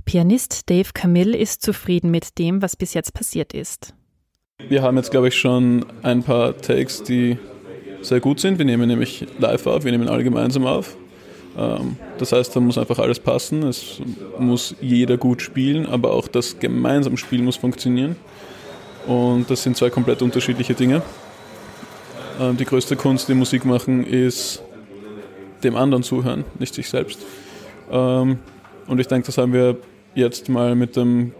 Pianist 0.06 0.70
Dave 0.70 0.90
Camille 0.94 1.36
ist 1.36 1.62
zufrieden 1.62 2.10
mit 2.10 2.38
dem, 2.38 2.62
was 2.62 2.74
bis 2.74 2.94
jetzt 2.94 3.12
passiert 3.12 3.52
ist. 3.52 3.94
Wir 4.68 4.82
haben 4.82 4.96
jetzt, 4.96 5.10
glaube 5.10 5.28
ich, 5.28 5.38
schon 5.38 5.84
ein 6.02 6.22
paar 6.22 6.56
Takes, 6.56 7.02
die 7.02 7.38
sehr 8.00 8.20
gut 8.20 8.40
sind. 8.40 8.58
Wir 8.58 8.64
nehmen 8.64 8.88
nämlich 8.88 9.26
live 9.38 9.66
auf, 9.66 9.84
wir 9.84 9.92
nehmen 9.92 10.08
alle 10.08 10.24
gemeinsam 10.24 10.66
auf. 10.66 10.96
Ähm, 11.58 11.96
das 12.18 12.32
heißt, 12.32 12.56
da 12.56 12.60
muss 12.60 12.78
einfach 12.78 12.98
alles 12.98 13.20
passen, 13.20 13.62
es 13.64 14.00
muss 14.38 14.74
jeder 14.80 15.18
gut 15.18 15.42
spielen, 15.42 15.86
aber 15.86 16.12
auch 16.12 16.28
das 16.28 16.58
gemeinsame 16.58 17.18
Spiel 17.18 17.42
muss 17.42 17.56
funktionieren. 17.56 18.16
Und 19.06 19.50
das 19.50 19.62
sind 19.62 19.76
zwei 19.76 19.90
komplett 19.90 20.22
unterschiedliche 20.22 20.74
Dinge. 20.74 21.02
Ähm, 22.40 22.56
die 22.56 22.64
größte 22.64 22.96
Kunst 22.96 23.28
im 23.28 23.38
Musikmachen 23.38 24.04
ist 24.06 24.62
dem 25.62 25.76
anderen 25.76 26.02
zuhören, 26.02 26.44
nicht 26.58 26.74
sich 26.74 26.88
selbst. 26.88 27.20
Ähm, 27.92 28.38
und 28.86 28.98
ich 28.98 29.08
denke, 29.08 29.26
das 29.26 29.36
haben 29.36 29.52
wir 29.52 29.76
jetzt 30.14 30.48
mal 30.48 30.74
mit 30.74 30.96
dem 30.96 31.32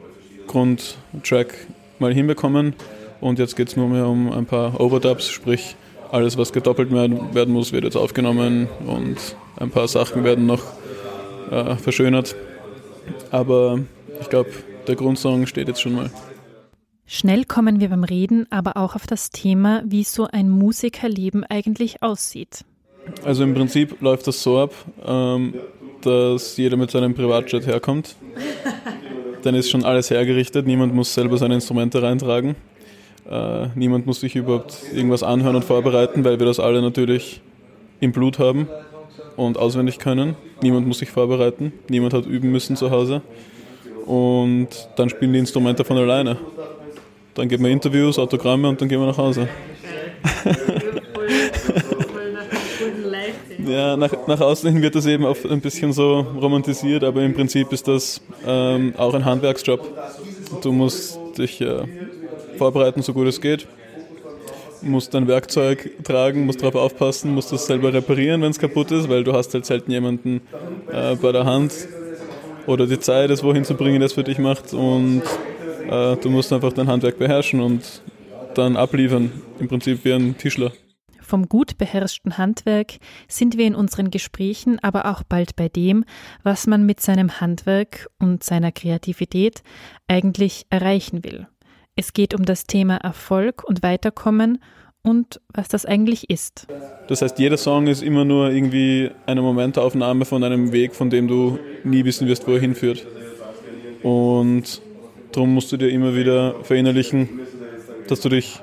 Grundtrack 0.46 1.54
mal 1.98 2.12
hinbekommen. 2.12 2.74
Und 3.20 3.38
jetzt 3.38 3.56
geht 3.56 3.68
es 3.68 3.76
nur 3.76 3.88
mehr 3.88 4.06
um 4.06 4.30
ein 4.30 4.44
paar 4.44 4.78
Overdubs, 4.78 5.28
sprich 5.30 5.74
alles, 6.10 6.36
was 6.36 6.52
gedoppelt 6.52 6.92
werden 6.92 7.52
muss, 7.52 7.72
wird 7.72 7.84
jetzt 7.84 7.96
aufgenommen 7.96 8.68
und 8.86 9.16
ein 9.56 9.70
paar 9.70 9.88
Sachen 9.88 10.24
werden 10.24 10.46
noch 10.46 10.62
äh, 11.50 11.76
verschönert. 11.76 12.34
Aber 13.30 13.78
ich 14.20 14.28
glaube, 14.28 14.50
der 14.86 14.96
Grundsong 14.96 15.46
steht 15.46 15.68
jetzt 15.68 15.80
schon 15.80 15.94
mal. 15.94 16.10
Schnell 17.12 17.44
kommen 17.44 17.80
wir 17.80 17.88
beim 17.88 18.04
Reden 18.04 18.46
aber 18.50 18.76
auch 18.76 18.94
auf 18.94 19.08
das 19.08 19.30
Thema, 19.30 19.82
wie 19.84 20.04
so 20.04 20.28
ein 20.30 20.48
Musikerleben 20.48 21.42
eigentlich 21.42 22.04
aussieht. 22.04 22.64
Also 23.24 23.42
im 23.42 23.52
Prinzip 23.52 24.00
läuft 24.00 24.28
das 24.28 24.40
so 24.40 24.60
ab, 24.60 24.72
ähm, 25.04 25.54
dass 26.02 26.56
jeder 26.56 26.76
mit 26.76 26.92
seinem 26.92 27.12
Privatjet 27.14 27.66
herkommt. 27.66 28.14
Dann 29.42 29.56
ist 29.56 29.70
schon 29.70 29.84
alles 29.84 30.10
hergerichtet, 30.10 30.68
niemand 30.68 30.94
muss 30.94 31.12
selber 31.12 31.36
seine 31.36 31.54
Instrumente 31.54 32.00
reintragen. 32.00 32.54
Äh, 33.28 33.66
niemand 33.74 34.06
muss 34.06 34.20
sich 34.20 34.36
überhaupt 34.36 34.76
irgendwas 34.94 35.24
anhören 35.24 35.56
und 35.56 35.64
vorbereiten, 35.64 36.24
weil 36.24 36.38
wir 36.38 36.46
das 36.46 36.60
alle 36.60 36.80
natürlich 36.80 37.40
im 37.98 38.12
Blut 38.12 38.38
haben 38.38 38.68
und 39.36 39.58
auswendig 39.58 39.98
können. 39.98 40.36
Niemand 40.62 40.86
muss 40.86 41.00
sich 41.00 41.10
vorbereiten, 41.10 41.72
niemand 41.88 42.14
hat 42.14 42.26
üben 42.26 42.52
müssen 42.52 42.76
zu 42.76 42.92
Hause. 42.92 43.20
Und 44.06 44.68
dann 44.94 45.08
spielen 45.10 45.32
die 45.32 45.40
Instrumente 45.40 45.84
von 45.84 45.96
alleine. 45.96 46.38
Dann 47.34 47.48
geben 47.48 47.64
wir 47.64 47.70
Interviews, 47.70 48.18
Autogramme 48.18 48.68
und 48.68 48.80
dann 48.80 48.88
gehen 48.88 49.00
wir 49.00 49.06
nach 49.06 49.18
Hause. 49.18 49.48
ja, 53.66 53.96
nach, 53.96 54.12
nach 54.26 54.40
außen 54.40 54.72
hin 54.72 54.82
wird 54.82 54.94
das 54.94 55.06
eben 55.06 55.24
oft 55.24 55.46
ein 55.46 55.60
bisschen 55.60 55.92
so 55.92 56.20
romantisiert, 56.40 57.04
aber 57.04 57.22
im 57.22 57.34
Prinzip 57.34 57.72
ist 57.72 57.86
das 57.88 58.20
ähm, 58.46 58.94
auch 58.96 59.14
ein 59.14 59.24
Handwerksjob. 59.24 59.86
Du 60.62 60.72
musst 60.72 61.18
dich 61.38 61.60
äh, 61.60 61.84
vorbereiten, 62.58 63.02
so 63.02 63.12
gut 63.12 63.28
es 63.28 63.40
geht. 63.40 63.66
Musst 64.82 65.14
dein 65.14 65.28
Werkzeug 65.28 65.90
tragen, 66.04 66.46
musst 66.46 66.62
darauf 66.62 66.74
aufpassen, 66.74 67.34
musst 67.34 67.52
das 67.52 67.66
selber 67.66 67.92
reparieren, 67.92 68.40
wenn 68.42 68.50
es 68.50 68.58
kaputt 68.58 68.90
ist, 68.90 69.08
weil 69.08 69.24
du 69.24 69.34
hast 69.34 69.52
halt 69.52 69.66
selten 69.66 69.90
jemanden 69.90 70.40
äh, 70.90 71.16
bei 71.16 71.32
der 71.32 71.44
Hand 71.44 71.72
oder 72.66 72.86
die 72.86 72.98
Zeit, 72.98 73.30
es 73.30 73.42
wohin 73.42 73.64
zu 73.64 73.74
bringen, 73.74 74.00
das 74.00 74.14
für 74.14 74.24
dich 74.24 74.38
macht 74.38 74.72
und 74.72 75.22
äh, 75.90 76.16
du 76.16 76.30
musst 76.30 76.52
einfach 76.52 76.72
dein 76.72 76.88
Handwerk 76.88 77.18
beherrschen 77.18 77.60
und 77.60 78.02
dann 78.54 78.76
abliefern, 78.76 79.32
im 79.58 79.68
Prinzip 79.68 80.04
wie 80.04 80.12
ein 80.12 80.36
Tischler. 80.38 80.72
Vom 81.20 81.48
gut 81.48 81.78
beherrschten 81.78 82.38
Handwerk 82.38 82.94
sind 83.28 83.56
wir 83.56 83.66
in 83.66 83.76
unseren 83.76 84.10
Gesprächen 84.10 84.78
aber 84.82 85.06
auch 85.06 85.22
bald 85.22 85.54
bei 85.54 85.68
dem, 85.68 86.04
was 86.42 86.66
man 86.66 86.86
mit 86.86 87.00
seinem 87.00 87.40
Handwerk 87.40 88.08
und 88.18 88.42
seiner 88.42 88.72
Kreativität 88.72 89.62
eigentlich 90.08 90.66
erreichen 90.70 91.22
will. 91.22 91.46
Es 91.94 92.12
geht 92.12 92.34
um 92.34 92.44
das 92.44 92.64
Thema 92.64 92.96
Erfolg 92.96 93.62
und 93.64 93.82
Weiterkommen 93.82 94.58
und 95.02 95.40
was 95.52 95.68
das 95.68 95.86
eigentlich 95.86 96.30
ist. 96.30 96.66
Das 97.08 97.22
heißt, 97.22 97.38
jeder 97.38 97.56
Song 97.56 97.86
ist 97.86 98.02
immer 98.02 98.24
nur 98.24 98.50
irgendwie 98.50 99.10
eine 99.26 99.42
Momentaufnahme 99.42 100.24
von 100.24 100.42
einem 100.42 100.72
Weg, 100.72 100.94
von 100.94 101.10
dem 101.10 101.28
du 101.28 101.58
nie 101.84 102.04
wissen 102.04 102.26
wirst, 102.26 102.46
wo 102.46 102.52
er 102.54 102.60
hinführt. 102.60 103.06
Und 104.02 104.80
darum 105.32 105.54
musst 105.54 105.72
du 105.72 105.76
dir 105.76 105.88
immer 105.90 106.14
wieder 106.14 106.54
verinnerlichen, 106.62 107.28
dass 108.08 108.20
du 108.20 108.28
dich 108.28 108.60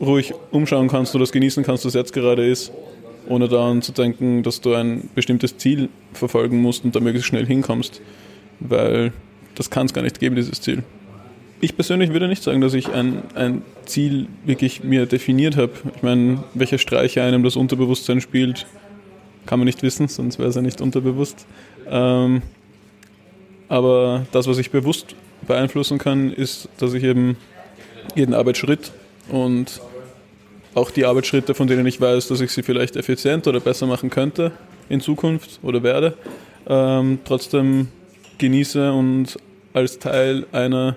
ruhig 0.00 0.34
umschauen 0.50 0.88
kannst 0.88 1.14
oder 1.14 1.22
das 1.22 1.32
genießen 1.32 1.64
kannst, 1.64 1.84
was 1.84 1.94
jetzt 1.94 2.12
gerade 2.12 2.46
ist, 2.46 2.72
ohne 3.28 3.48
daran 3.48 3.82
zu 3.82 3.92
denken, 3.92 4.42
dass 4.42 4.60
du 4.60 4.74
ein 4.74 5.08
bestimmtes 5.14 5.56
Ziel 5.56 5.88
verfolgen 6.12 6.60
musst 6.60 6.84
und 6.84 6.94
da 6.94 7.00
möglichst 7.00 7.28
schnell 7.28 7.46
hinkommst, 7.46 8.00
weil 8.60 9.12
das 9.54 9.70
kann 9.70 9.86
es 9.86 9.92
gar 9.92 10.02
nicht 10.02 10.20
geben, 10.20 10.36
dieses 10.36 10.60
Ziel. 10.60 10.82
Ich 11.60 11.76
persönlich 11.76 12.12
würde 12.12 12.28
nicht 12.28 12.42
sagen, 12.42 12.60
dass 12.60 12.74
ich 12.74 12.90
ein, 12.90 13.22
ein 13.34 13.62
Ziel 13.86 14.26
wirklich 14.44 14.84
mir 14.84 15.06
definiert 15.06 15.56
habe. 15.56 15.72
Ich 15.96 16.02
meine, 16.02 16.44
welche 16.52 16.78
Streiche 16.78 17.22
einem 17.22 17.42
das 17.42 17.56
Unterbewusstsein 17.56 18.20
spielt, 18.20 18.66
kann 19.46 19.58
man 19.58 19.66
nicht 19.66 19.82
wissen, 19.82 20.08
sonst 20.08 20.38
wäre 20.38 20.48
es 20.48 20.56
ja 20.56 20.62
nicht 20.62 20.80
unterbewusst. 20.80 21.46
Ähm, 21.88 22.42
aber 23.68 24.26
das, 24.32 24.46
was 24.46 24.58
ich 24.58 24.70
bewusst 24.70 25.14
beeinflussen 25.44 25.98
kann, 25.98 26.32
ist, 26.32 26.68
dass 26.78 26.94
ich 26.94 27.04
eben 27.04 27.36
jeden 28.14 28.34
Arbeitsschritt 28.34 28.92
und 29.28 29.80
auch 30.74 30.90
die 30.90 31.04
Arbeitsschritte, 31.04 31.54
von 31.54 31.66
denen 31.66 31.86
ich 31.86 32.00
weiß, 32.00 32.28
dass 32.28 32.40
ich 32.40 32.50
sie 32.50 32.62
vielleicht 32.62 32.96
effizienter 32.96 33.50
oder 33.50 33.60
besser 33.60 33.86
machen 33.86 34.10
könnte 34.10 34.52
in 34.88 35.00
Zukunft 35.00 35.60
oder 35.62 35.82
werde, 35.82 36.16
ähm, 36.66 37.20
trotzdem 37.24 37.88
genieße 38.38 38.92
und 38.92 39.38
als 39.72 39.98
Teil 39.98 40.46
einer 40.52 40.96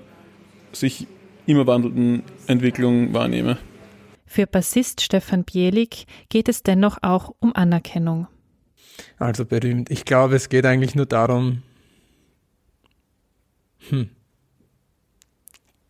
sich 0.72 1.08
immer 1.46 1.66
wandelnden 1.68 2.24
Entwicklung 2.48 3.14
wahrnehme. 3.14 3.58
Für 4.26 4.46
Bassist 4.46 5.02
Stefan 5.02 5.46
Bielik 5.46 6.06
geht 6.30 6.50
es 6.50 6.62
dennoch 6.64 6.98
auch 7.02 7.34
um 7.40 7.56
Anerkennung. 7.56 8.28
Also 9.18 9.46
berühmt. 9.46 9.90
Ich 9.90 10.06
glaube, 10.06 10.36
es 10.36 10.50
geht 10.50 10.66
eigentlich 10.66 10.96
nur 10.96 11.06
darum, 11.06 11.62
hm, 13.90 14.10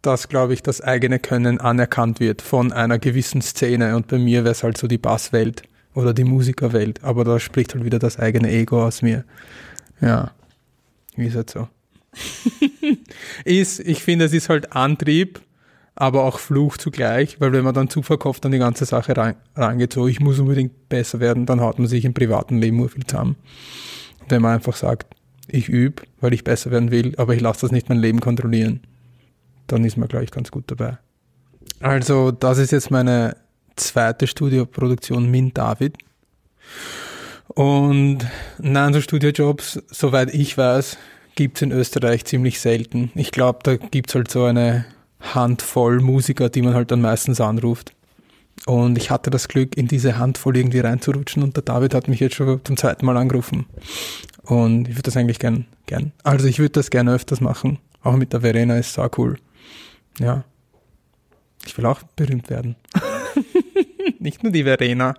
dass, 0.07 0.29
glaube 0.29 0.53
ich, 0.53 0.63
das 0.63 0.81
eigene 0.81 1.19
Können 1.19 1.59
anerkannt 1.59 2.19
wird 2.19 2.41
von 2.41 2.71
einer 2.71 2.97
gewissen 2.97 3.41
Szene. 3.41 3.95
Und 3.95 4.07
bei 4.07 4.17
mir 4.17 4.43
wäre 4.43 4.53
es 4.53 4.63
halt 4.63 4.77
so 4.77 4.87
die 4.87 4.97
Basswelt 4.97 5.63
oder 5.93 6.13
die 6.13 6.23
Musikerwelt. 6.23 7.03
Aber 7.03 7.25
da 7.25 7.39
spricht 7.39 7.73
halt 7.73 7.83
wieder 7.83 7.99
das 7.99 8.17
eigene 8.17 8.49
Ego 8.49 8.85
aus 8.85 9.01
mir. 9.01 9.25
Ja, 9.99 10.31
wie 11.15 11.27
ist 11.27 11.35
halt 11.35 11.49
so. 11.49 11.67
ist, 13.45 13.81
ich 13.81 14.01
finde, 14.01 14.25
es 14.25 14.33
ist 14.33 14.47
halt 14.47 14.73
Antrieb, 14.73 15.41
aber 15.93 16.23
auch 16.23 16.39
Fluch 16.39 16.77
zugleich, 16.77 17.41
weil 17.41 17.51
wenn 17.51 17.65
man 17.65 17.73
dann 17.73 17.89
zu 17.89 18.01
verkauft 18.01 18.45
an 18.45 18.51
die 18.53 18.59
ganze 18.59 18.85
Sache 18.85 19.17
rein, 19.17 19.35
reingeht, 19.55 19.93
so 19.93 20.07
ich 20.07 20.19
muss 20.19 20.39
unbedingt 20.39 20.89
besser 20.89 21.19
werden, 21.19 21.45
dann 21.45 21.59
haut 21.59 21.79
man 21.79 21.87
sich 21.87 22.05
im 22.05 22.13
privaten 22.13 22.59
Leben 22.59 22.77
nur 22.77 22.89
viel 22.89 23.05
zusammen. 23.05 23.35
Wenn 24.29 24.41
man 24.41 24.55
einfach 24.55 24.75
sagt, 24.75 25.15
ich 25.49 25.67
übe, 25.67 26.03
weil 26.21 26.33
ich 26.33 26.43
besser 26.43 26.71
werden 26.71 26.91
will, 26.91 27.13
aber 27.17 27.35
ich 27.35 27.41
lasse 27.41 27.61
das 27.61 27.71
nicht 27.71 27.89
mein 27.89 27.99
Leben 27.99 28.19
kontrollieren, 28.19 28.81
dann 29.67 29.83
ist 29.83 29.97
man 29.97 30.07
gleich 30.07 30.31
ganz 30.31 30.51
gut 30.51 30.65
dabei. 30.67 30.97
Also, 31.79 32.31
das 32.31 32.57
ist 32.57 32.71
jetzt 32.71 32.91
meine 32.91 33.35
zweite 33.75 34.27
Studioproduktion 34.27 35.29
mit 35.29 35.57
David. 35.57 35.97
Und 37.47 38.19
nein, 38.59 38.93
so 38.93 39.01
Studiojobs, 39.01 39.81
soweit 39.87 40.33
ich 40.33 40.57
weiß, 40.57 40.97
gibt 41.35 41.57
es 41.57 41.61
in 41.61 41.71
Österreich 41.71 42.25
ziemlich 42.25 42.59
selten. 42.59 43.11
Ich 43.15 43.31
glaube, 43.31 43.59
da 43.63 43.77
gibt 43.77 44.09
es 44.09 44.15
halt 44.15 44.29
so 44.29 44.43
eine 44.43 44.85
Handvoll 45.19 46.01
Musiker, 46.01 46.49
die 46.49 46.61
man 46.61 46.73
halt 46.73 46.91
dann 46.91 47.01
meistens 47.01 47.41
anruft. 47.41 47.93
Und 48.65 48.97
ich 48.97 49.11
hatte 49.11 49.29
das 49.29 49.47
Glück, 49.47 49.77
in 49.77 49.87
diese 49.87 50.17
Handvoll 50.17 50.57
irgendwie 50.57 50.79
reinzurutschen 50.79 51.43
und 51.43 51.55
der 51.55 51.63
David 51.63 51.93
hat 51.93 52.07
mich 52.07 52.19
jetzt 52.19 52.35
schon 52.35 52.59
zum 52.63 52.75
zweiten 52.75 53.05
Mal 53.05 53.15
angerufen. 53.15 53.67
Und 54.43 54.87
ich 54.87 54.95
würde 54.95 55.03
das 55.03 55.17
eigentlich 55.17 55.39
gern, 55.39 55.65
gern. 55.85 56.11
Also 56.23 56.47
ich 56.47 56.59
würde 56.59 56.71
das 56.71 56.89
gerne 56.89 57.13
öfters 57.13 57.39
machen. 57.39 57.79
Auch 58.01 58.15
mit 58.15 58.33
der 58.33 58.41
Verena 58.41 58.77
ist 58.77 58.93
so 58.93 59.07
cool. 59.17 59.37
Ja. 60.19 60.43
Ich 61.65 61.77
will 61.77 61.85
auch 61.85 62.01
berühmt 62.15 62.49
werden. 62.49 62.75
Nicht 64.19 64.43
nur 64.43 64.51
die 64.51 64.63
Verena. 64.63 65.15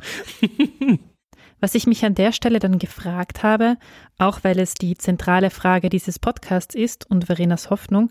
Was 1.61 1.74
ich 1.74 1.87
mich 1.87 2.04
an 2.04 2.14
der 2.14 2.32
Stelle 2.32 2.58
dann 2.58 2.78
gefragt 2.78 3.42
habe, 3.42 3.76
auch 4.16 4.40
weil 4.44 4.58
es 4.58 4.74
die 4.74 4.96
zentrale 4.96 5.50
Frage 5.50 5.88
dieses 5.88 6.18
Podcasts 6.18 6.74
ist 6.74 7.11
und 7.11 7.26
Verenas 7.26 7.70
Hoffnung, 7.70 8.11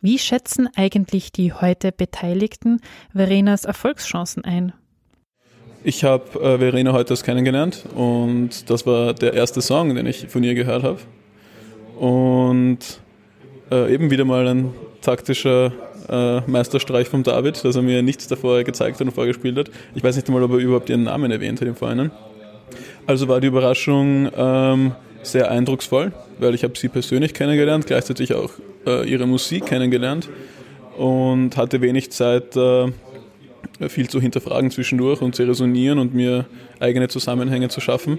wie 0.00 0.18
schätzen 0.18 0.68
eigentlich 0.76 1.32
die 1.32 1.52
heute 1.52 1.90
Beteiligten 1.90 2.80
Verenas 3.12 3.64
Erfolgschancen 3.64 4.44
ein? 4.44 4.72
Ich 5.82 6.04
habe 6.04 6.38
äh, 6.40 6.58
Verena 6.58 6.92
heute 6.92 7.14
erst 7.14 7.24
kennengelernt 7.24 7.84
und 7.94 8.68
das 8.68 8.86
war 8.86 9.14
der 9.14 9.34
erste 9.34 9.62
Song, 9.62 9.94
den 9.94 10.06
ich 10.06 10.28
von 10.28 10.44
ihr 10.44 10.54
gehört 10.54 10.82
habe. 10.82 10.98
Und 11.98 12.78
äh, 13.70 13.92
eben 13.92 14.10
wieder 14.10 14.24
mal 14.24 14.46
ein 14.46 14.74
taktischer 15.00 15.72
äh, 16.08 16.40
Meisterstreich 16.46 17.08
vom 17.08 17.22
David, 17.22 17.64
dass 17.64 17.76
er 17.76 17.82
mir 17.82 18.02
nichts 18.02 18.26
davor 18.28 18.62
gezeigt 18.64 19.00
und 19.00 19.10
vorgespielt 19.12 19.58
hat. 19.58 19.70
Ich 19.94 20.02
weiß 20.02 20.16
nicht 20.16 20.28
einmal, 20.28 20.42
ob 20.42 20.52
er 20.52 20.58
überhaupt 20.58 20.88
ihren 20.88 21.04
Namen 21.04 21.30
erwähnt 21.30 21.60
hat 21.60 21.68
im 21.68 21.76
Vorhinein. 21.76 22.10
Also 23.06 23.28
war 23.28 23.40
die 23.40 23.46
Überraschung 23.46 24.28
ähm, 24.36 24.92
sehr 25.22 25.50
eindrucksvoll, 25.50 26.12
weil 26.38 26.54
ich 26.54 26.64
habe 26.64 26.78
sie 26.78 26.88
persönlich 26.88 27.34
kennengelernt, 27.34 27.86
gleichzeitig 27.86 28.34
auch 28.34 28.50
äh, 28.86 29.08
ihre 29.08 29.26
Musik 29.26 29.66
kennengelernt 29.66 30.28
und 30.96 31.56
hatte 31.56 31.80
wenig 31.80 32.10
Zeit, 32.10 32.56
äh, 32.56 32.88
viel 33.88 34.08
zu 34.08 34.20
hinterfragen 34.20 34.70
zwischendurch 34.70 35.20
und 35.20 35.34
zu 35.34 35.44
resonieren 35.44 35.98
und 35.98 36.14
mir 36.14 36.46
eigene 36.80 37.08
Zusammenhänge 37.08 37.68
zu 37.68 37.80
schaffen. 37.80 38.18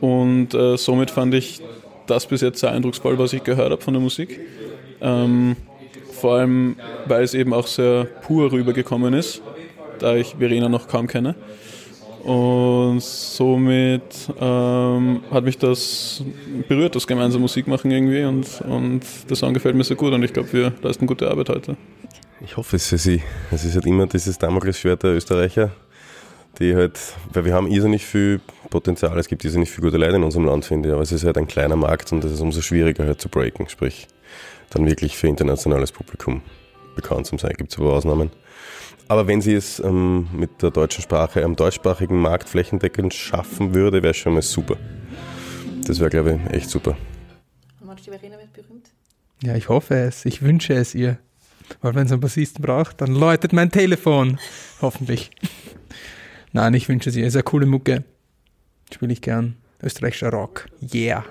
Und 0.00 0.54
äh, 0.54 0.76
somit 0.76 1.10
fand 1.10 1.34
ich 1.34 1.60
das 2.06 2.26
bis 2.26 2.40
jetzt 2.40 2.60
sehr 2.60 2.70
eindrucksvoll, 2.72 3.18
was 3.18 3.32
ich 3.32 3.44
gehört 3.44 3.70
habe 3.70 3.82
von 3.82 3.94
der 3.94 4.02
Musik. 4.02 4.40
Ähm, 5.00 5.56
vor 6.22 6.36
allem, 6.36 6.76
weil 7.06 7.24
es 7.24 7.34
eben 7.34 7.52
auch 7.52 7.66
sehr 7.66 8.04
pur 8.04 8.52
rübergekommen 8.52 9.12
ist, 9.12 9.42
da 9.98 10.14
ich 10.14 10.36
Verena 10.38 10.68
noch 10.68 10.86
kaum 10.86 11.08
kenne. 11.08 11.34
Und 12.22 13.02
somit 13.02 14.02
ähm, 14.40 15.22
hat 15.32 15.42
mich 15.42 15.58
das 15.58 16.22
berührt, 16.68 16.94
das 16.94 17.08
gemeinsame 17.08 17.42
Musik 17.42 17.66
machen 17.66 17.90
irgendwie. 17.90 18.22
Und, 18.22 18.46
und 18.60 19.00
der 19.28 19.36
Song 19.36 19.52
gefällt 19.52 19.74
mir 19.74 19.82
sehr 19.82 19.96
gut 19.96 20.12
und 20.12 20.22
ich 20.22 20.32
glaube, 20.32 20.52
wir 20.52 20.72
leisten 20.80 21.08
gute 21.08 21.28
Arbeit 21.28 21.48
heute. 21.48 21.76
Ich 22.40 22.56
hoffe 22.56 22.76
es 22.76 22.86
für 22.86 22.98
Sie. 22.98 23.20
Es 23.50 23.64
ist 23.64 23.74
halt 23.74 23.86
immer 23.86 24.06
dieses 24.06 24.38
Damoklesschwert 24.38 25.02
der 25.02 25.14
Österreicher, 25.14 25.72
die 26.60 26.76
halt, 26.76 27.00
weil 27.32 27.44
wir 27.44 27.54
haben 27.54 27.66
irrsinnig 27.66 28.06
viel 28.06 28.40
Potenzial, 28.70 29.18
es 29.18 29.26
gibt 29.26 29.44
irrsinnig 29.44 29.70
viele 29.70 29.88
gute 29.88 29.96
Leute 29.96 30.16
in 30.16 30.22
unserem 30.22 30.44
Land, 30.44 30.64
finde 30.64 30.88
ich, 30.88 30.92
aber 30.94 31.02
es 31.02 31.10
ist 31.10 31.24
halt 31.24 31.36
ein 31.36 31.48
kleiner 31.48 31.76
Markt 31.76 32.12
und 32.12 32.22
es 32.24 32.30
ist 32.30 32.40
umso 32.40 32.60
schwieriger 32.60 33.04
halt 33.04 33.20
zu 33.20 33.28
breaken, 33.28 33.68
sprich 33.68 34.06
dann 34.70 34.86
wirklich 34.86 35.16
für 35.16 35.28
internationales 35.28 35.92
Publikum 35.92 36.42
bekannt 36.94 37.26
zu 37.26 37.36
sein. 37.38 37.54
Gibt 37.56 37.72
es 37.72 37.78
aber 37.78 37.92
Ausnahmen. 37.94 38.30
Aber 39.08 39.26
wenn 39.26 39.40
sie 39.40 39.54
es 39.54 39.78
ähm, 39.80 40.28
mit 40.32 40.62
der 40.62 40.70
deutschen 40.70 41.02
Sprache 41.02 41.44
am 41.44 41.56
deutschsprachigen 41.56 42.20
Markt 42.20 42.48
flächendeckend 42.48 43.12
schaffen 43.12 43.74
würde, 43.74 44.02
wäre 44.02 44.14
schon 44.14 44.34
mal 44.34 44.42
super. 44.42 44.76
Das 45.86 46.00
wäre, 46.00 46.10
glaube 46.10 46.40
ich, 46.46 46.54
echt 46.54 46.70
super. 46.70 46.96
Und 47.80 47.86
meinst 47.86 48.06
du, 48.06 48.10
die 48.10 48.18
Verena 48.18 48.38
wird 48.38 48.52
berühmt? 48.52 48.90
Ja, 49.42 49.56
ich 49.56 49.68
hoffe 49.68 49.94
es. 49.96 50.24
Ich 50.24 50.42
wünsche 50.42 50.74
es 50.74 50.94
ihr. 50.94 51.18
Weil 51.80 51.94
wenn 51.94 52.06
es 52.06 52.12
einen 52.12 52.20
Bassisten 52.20 52.62
braucht, 52.62 53.00
dann 53.00 53.14
läutet 53.14 53.52
mein 53.52 53.70
Telefon. 53.70 54.38
Hoffentlich. 54.80 55.30
Nein, 56.52 56.74
ich 56.74 56.88
wünsche 56.88 57.10
es 57.10 57.16
ihr. 57.16 57.26
Ist 57.26 57.34
eine 57.34 57.42
coole 57.42 57.66
Mucke. 57.66 58.04
Spiele 58.92 59.12
ich 59.12 59.20
gern. 59.20 59.56
Österreichischer 59.82 60.30
Rock. 60.30 60.66
Yeah. 60.94 61.24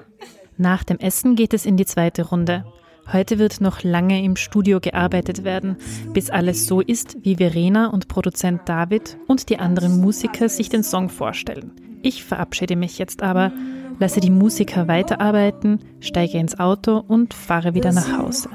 Nach 0.58 0.84
dem 0.84 1.00
Essen 1.00 1.36
geht 1.36 1.54
es 1.54 1.66
in 1.66 1.78
die 1.78 1.86
zweite 1.86 2.24
Runde. 2.24 2.66
Heute 3.12 3.40
wird 3.40 3.62
noch 3.62 3.84
lange 3.84 4.24
im 4.24 4.36
Studio 4.36 4.80
gearbeitet 4.80 5.44
werden, 5.44 5.78
bis 6.14 6.30
alles 6.30 6.66
so 6.66 6.82
ist, 6.82 7.18
wie 7.24 7.36
Verena 7.36 7.88
und 7.88 8.08
Produzent 8.08 8.62
David 8.66 9.18
und 9.28 9.50
die 9.50 9.60
anderen 9.60 10.00
Musiker 10.00 10.48
sich 10.50 10.70
den 10.70 10.84
Song 10.84 11.10
vorstellen. 11.10 11.72
Ich 12.04 12.24
verabschiede 12.24 12.76
mich 12.76 12.98
jetzt 12.98 13.22
aber, 13.22 13.52
lasse 14.00 14.22
die 14.22 14.32
Musiker 14.32 14.88
weiterarbeiten, 14.88 15.80
steige 16.00 16.38
ins 16.38 16.60
Auto 16.60 16.98
und 16.98 17.34
fahre 17.34 17.74
wieder 17.74 17.92
nach 17.92 18.18
Hause. 18.18 18.50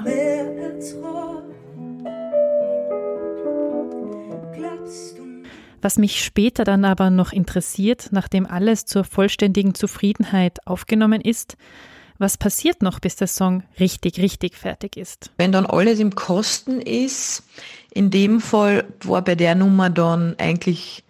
Was 5.81 5.97
mich 5.97 6.23
später 6.23 6.63
dann 6.63 6.83
aber 6.85 7.09
noch 7.09 7.31
interessiert, 7.31 8.09
nachdem 8.11 8.45
alles 8.47 8.85
zur 8.85 9.03
vollständigen 9.03 9.75
Zufriedenheit 9.75 10.65
aufgenommen 10.65 11.21
ist, 11.21 11.55
was 12.19 12.37
passiert 12.37 12.81
noch, 12.81 12.99
bis 12.99 13.15
der 13.15 13.27
Song 13.27 13.63
richtig, 13.79 14.19
richtig 14.19 14.55
fertig 14.55 14.97
ist? 14.97 15.31
Wenn 15.37 15.51
dann 15.51 15.65
alles 15.65 15.99
im 15.99 16.15
Kosten 16.15 16.81
ist, 16.81 17.43
in 17.91 18.09
dem 18.09 18.41
Fall 18.41 18.85
war 19.03 19.21
bei 19.21 19.35
der 19.35 19.55
Nummer 19.55 19.89
dann 19.89 20.35
eigentlich, 20.37 21.03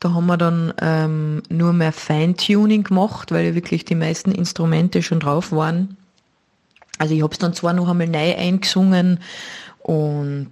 da 0.00 0.12
haben 0.12 0.26
wir 0.26 0.36
dann 0.36 0.72
ähm, 0.80 1.42
nur 1.48 1.72
mehr 1.72 1.92
Feintuning 1.92 2.84
gemacht, 2.84 3.32
weil 3.32 3.46
ja 3.46 3.54
wirklich 3.54 3.84
die 3.84 3.94
meisten 3.94 4.32
Instrumente 4.32 5.02
schon 5.02 5.20
drauf 5.20 5.52
waren. 5.52 5.96
Also 6.98 7.14
ich 7.14 7.22
habe 7.22 7.32
es 7.32 7.38
dann 7.38 7.54
zwar 7.54 7.72
noch 7.72 7.88
einmal 7.88 8.08
neu 8.08 8.36
eingesungen 8.36 9.20
und 9.82 10.50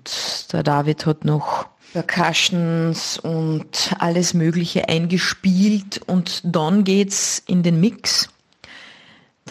der 0.53 0.63
David 0.63 1.07
hat 1.07 1.25
noch 1.25 1.67
Percussions 1.95 3.19
und 3.19 3.95
alles 3.99 4.35
Mögliche 4.35 4.89
eingespielt 4.89 6.01
und 6.07 6.41
dann 6.45 6.85
geht's 6.85 7.43
in 7.47 7.63
den 7.63 7.81
Mix. 7.81 8.29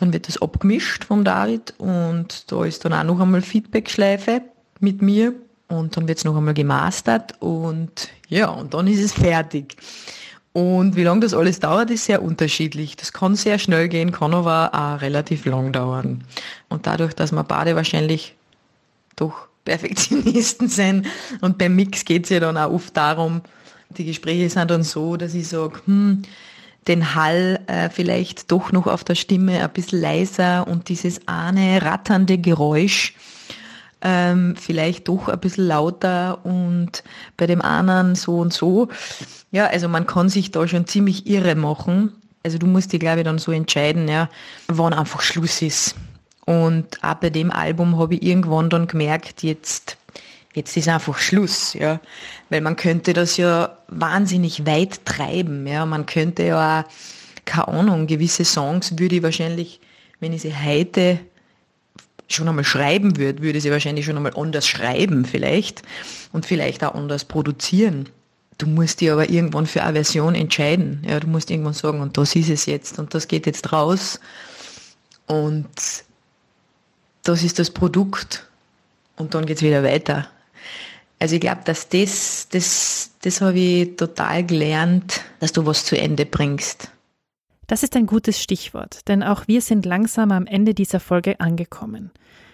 Dann 0.04 0.12
wird 0.12 0.28
das 0.28 0.42
abgemischt 0.42 1.06
vom 1.06 1.24
David 1.24 1.76
und 1.78 2.52
da 2.52 2.66
ist 2.66 2.84
dann 2.84 2.92
auch 2.92 3.06
noch 3.06 3.22
einmal 3.22 3.42
Feedback-Schleife 3.42 4.42
mit 4.82 5.02
mir 5.02 5.34
und 5.70 5.96
dann 5.96 6.10
wird 6.10 6.18
es 6.18 6.26
noch 6.26 6.36
einmal 6.36 6.54
gemastert 6.54 7.36
und 7.39 8.10
ja, 8.28 8.50
und 8.50 8.74
dann 8.74 8.88
ist 8.88 9.00
es 9.00 9.13
fertig. 9.13 9.78
Und 10.52 10.98
wie 10.98 11.04
lange 11.04 11.22
das 11.22 11.34
alles 11.34 11.62
dauert, 11.62 11.89
ist 11.89 12.04
sehr 12.04 12.22
unterschiedlich. 12.22 12.98
Das 12.98 13.13
kann 13.13 13.36
sehr 13.36 13.58
schnell 13.60 13.88
gehen, 13.88 14.12
kann 14.12 14.34
aber 14.34 14.72
auch 14.74 15.02
relativ 15.02 15.46
lang 15.46 15.72
dauern. 15.72 16.26
Und 16.68 16.86
dadurch, 16.86 17.13
dass 17.13 17.32
wir 17.32 17.46
beide 17.46 17.78
wahrscheinlich 17.78 18.36
doch 19.16 19.48
Perfektionisten 19.63 20.68
sind 20.68 21.08
und 21.39 21.58
beim 21.58 21.78
Mix 21.78 22.04
geht 22.04 22.26
es 22.26 22.30
ja 22.30 22.42
dann 22.42 22.58
auch 22.58 22.74
oft 22.74 22.98
darum, 22.98 23.39
die 23.98 24.04
Gespräche 24.04 24.50
sind 24.50 24.70
dann 24.70 24.84
so, 24.84 25.16
dass 25.16 25.34
ich 25.34 25.48
sage, 25.48 25.80
hm, 25.86 26.24
den 26.88 27.15
Hall 27.15 27.60
äh, 27.67 27.89
vielleicht 27.89 28.52
doch 28.52 28.72
noch 28.72 28.88
auf 28.88 29.04
der 29.04 29.15
Stimme 29.15 29.63
ein 29.63 29.72
bisschen 29.72 30.02
leiser 30.02 30.67
und 30.67 30.89
dieses 30.89 31.28
eine 31.28 31.82
ratternde 31.82 32.38
Geräusch 32.38 33.15
ähm, 34.04 34.56
vielleicht 34.58 35.08
doch 35.08 35.30
ein 35.30 35.39
bisschen 35.39 35.67
lauter 35.67 36.46
und 36.46 37.04
bei 37.38 37.48
dem 37.48 37.62
anderen 37.62 38.15
so 38.15 38.39
und 38.39 38.54
so. 38.54 38.89
Ja, 39.52 39.67
also 39.67 39.88
man 39.88 40.06
kann 40.06 40.30
sich 40.30 40.52
da 40.52 40.67
schon 40.67 40.86
ziemlich 40.88 41.26
irre 41.26 41.56
machen. 41.56 42.12
Also 42.43 42.58
du 42.58 42.67
musst 42.67 42.91
dich, 42.91 43.00
glaube 43.00 43.19
ich, 43.19 43.24
dann 43.24 43.38
so 43.38 43.54
entscheiden, 43.54 44.10
ja, 44.10 44.30
wann 44.67 44.93
einfach 44.93 45.22
Schluss 45.22 45.62
ist. 45.62 45.96
Und 46.46 47.02
auch 47.02 47.13
bei 47.15 47.30
dem 47.30 47.50
Album 47.52 47.98
habe 47.98 48.15
ich 48.15 48.24
irgendwann 48.24 48.69
dann 48.69 48.88
gemerkt, 48.88 49.43
jetzt 49.43 49.98
jetzt 50.54 50.78
ist 50.78 50.88
einfach 50.88 51.17
Schluss, 51.17 51.74
ja. 51.74 52.00
Weil 52.54 52.62
man 52.62 52.76
könnte 52.76 53.13
das 53.13 53.38
ja 53.38 53.80
wahnsinnig 53.88 54.68
weit 54.68 55.04
treiben, 55.06 55.66
ja. 55.66 55.88
Man 55.88 56.06
könnte 56.06 56.44
ja 56.44 56.82
auch, 56.82 56.92
keine 57.46 57.68
Ahnung, 57.68 58.06
gewisse 58.06 58.46
Songs 58.46 59.00
würde 59.00 59.16
ich 59.16 59.24
wahrscheinlich, 59.24 59.80
wenn 60.20 60.34
ich 60.34 60.44
sie 60.44 60.54
heute 60.56 61.20
schon 62.28 62.48
einmal 62.48 62.63
schreiben 62.63 63.18
würde, 63.18 63.42
würde 63.42 63.60
sie 63.60 63.72
wahrscheinlich 63.72 64.06
schon 64.06 64.18
einmal 64.18 64.36
anders 64.36 64.68
schreiben 64.68 65.26
vielleicht 65.26 65.82
und 66.32 66.46
vielleicht 66.46 66.84
auch 66.84 66.94
anders 66.94 67.26
produzieren. 67.26 68.10
Du 68.60 68.68
musst 68.68 69.02
dich 69.02 69.12
aber 69.12 69.32
irgendwann 69.32 69.66
für 69.66 69.82
eine 69.82 69.94
Version 69.94 70.36
entscheiden. 70.36 71.04
Ja, 71.10 71.20
du 71.20 71.26
musst 71.26 71.50
irgendwann 71.50 71.74
sagen, 71.74 72.02
und 72.02 72.20
das 72.20 72.36
ist 72.36 72.52
es 72.52 72.68
jetzt 72.68 73.00
und 73.00 73.16
das 73.16 73.28
geht 73.28 73.48
jetzt 73.48 73.74
raus 73.74 74.20
und 75.26 75.72
das 77.24 77.42
ist 77.42 77.58
das 77.58 77.72
Produkt 77.72 78.48
und 79.16 79.34
dann 79.34 79.48
geht's 79.48 79.63
wieder 79.63 79.82
weiter. 79.82 80.28
Also 81.23 81.36
ich 81.36 81.41
glaube, 81.41 81.62
dass 81.63 81.88
das, 81.88 82.49
das, 82.49 83.12
das 83.21 83.39
habe 83.39 83.57
ich 83.57 83.95
total 83.95 84.45
gelernt, 84.45 85.21
dass 85.39 85.53
du 85.53 85.65
was 85.65 85.86
zu 85.86 85.97
Ende 85.97 86.25
bringst. 86.25 86.91
Das 87.65 87.81
ist 87.81 87.95
ein 87.95 88.07
gutes 88.07 88.43
Stichwort, 88.43 89.07
denn 89.07 89.23
auch 89.23 89.47
wir 89.47 89.62
sind 89.62 89.86
langsam 89.86 90.33
am 90.33 90.45
Ende 90.45 90.73
dieser 90.73 90.99
Folge 90.99 91.39
angekommen. 91.39 92.12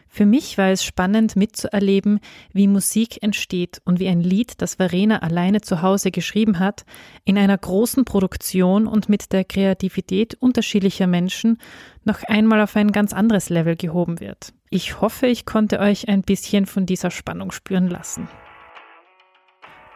Für 0.07 0.27
mich 0.27 0.59
war 0.59 0.69
es 0.69 0.83
spannend 0.83 1.35
mitzuerleben, 1.35 2.19
wie 2.53 2.67
Musik 2.67 3.23
entsteht 3.23 3.81
und 3.85 3.99
wie 3.99 4.07
ein 4.07 4.21
Lied, 4.21 4.61
das 4.61 4.75
Verena 4.75 5.23
alleine 5.23 5.61
zu 5.61 5.81
Hause 5.81 6.11
geschrieben 6.11 6.59
hat, 6.59 6.85
in 7.25 7.39
einer 7.39 7.57
großen 7.57 8.05
Produktion 8.05 8.85
und 8.85 9.09
mit 9.09 9.33
der 9.33 9.45
Kreativität 9.45 10.35
unterschiedlicher 10.35 11.07
Menschen 11.07 11.57
noch 12.03 12.21
einmal 12.21 12.61
auf 12.61 12.75
ein 12.75 12.91
ganz 12.91 13.13
anderes 13.13 13.49
Level 13.49 13.75
gehoben 13.75 14.19
wird. 14.19 14.53
Ich 14.69 15.01
hoffe, 15.01 15.25
ich 15.25 15.47
konnte 15.47 15.79
euch 15.79 16.07
ein 16.07 16.21
bisschen 16.21 16.67
von 16.67 16.85
dieser 16.85 17.09
Spannung 17.09 17.51
spüren 17.51 17.87
lassen. 17.87 18.27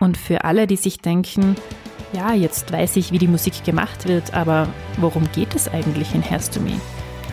Und 0.04 0.18
für 0.18 0.44
alle, 0.44 0.68
die 0.68 0.76
sich 0.76 1.00
denken, 1.00 1.56
ja, 2.12 2.34
jetzt 2.34 2.74
weiß 2.74 2.98
ich, 2.98 3.14
wie 3.14 3.20
die 3.20 3.28
Musik 3.30 3.64
gemacht 3.64 4.06
wird, 4.06 4.34
aber 4.34 4.68
worum 4.98 5.32
geht 5.32 5.56
es 5.56 5.70
eigentlich 5.70 6.14
in 6.14 6.30
Hairs 6.30 6.50
to 6.50 6.60
Me? 6.60 6.74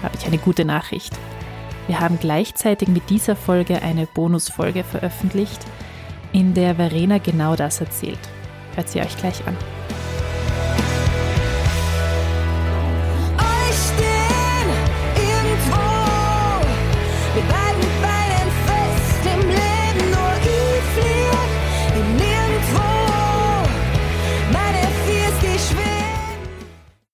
Habe 0.04 0.14
ich 0.16 0.24
eine 0.24 0.38
gute 0.38 0.64
Nachricht. 0.64 1.12
Wir 1.88 1.98
haben 1.98 2.20
gleichzeitig 2.20 2.86
mit 2.86 3.10
dieser 3.10 3.34
Folge 3.34 3.82
eine 3.82 4.06
Bonusfolge 4.06 4.84
veröffentlicht, 4.84 5.58
in 6.32 6.54
der 6.54 6.76
Verena 6.76 7.18
genau 7.18 7.56
das 7.56 7.80
erzählt. 7.80 8.20
Hört 8.76 8.88
sie 8.88 9.00
euch 9.00 9.16
gleich 9.16 9.44
an. 9.48 9.56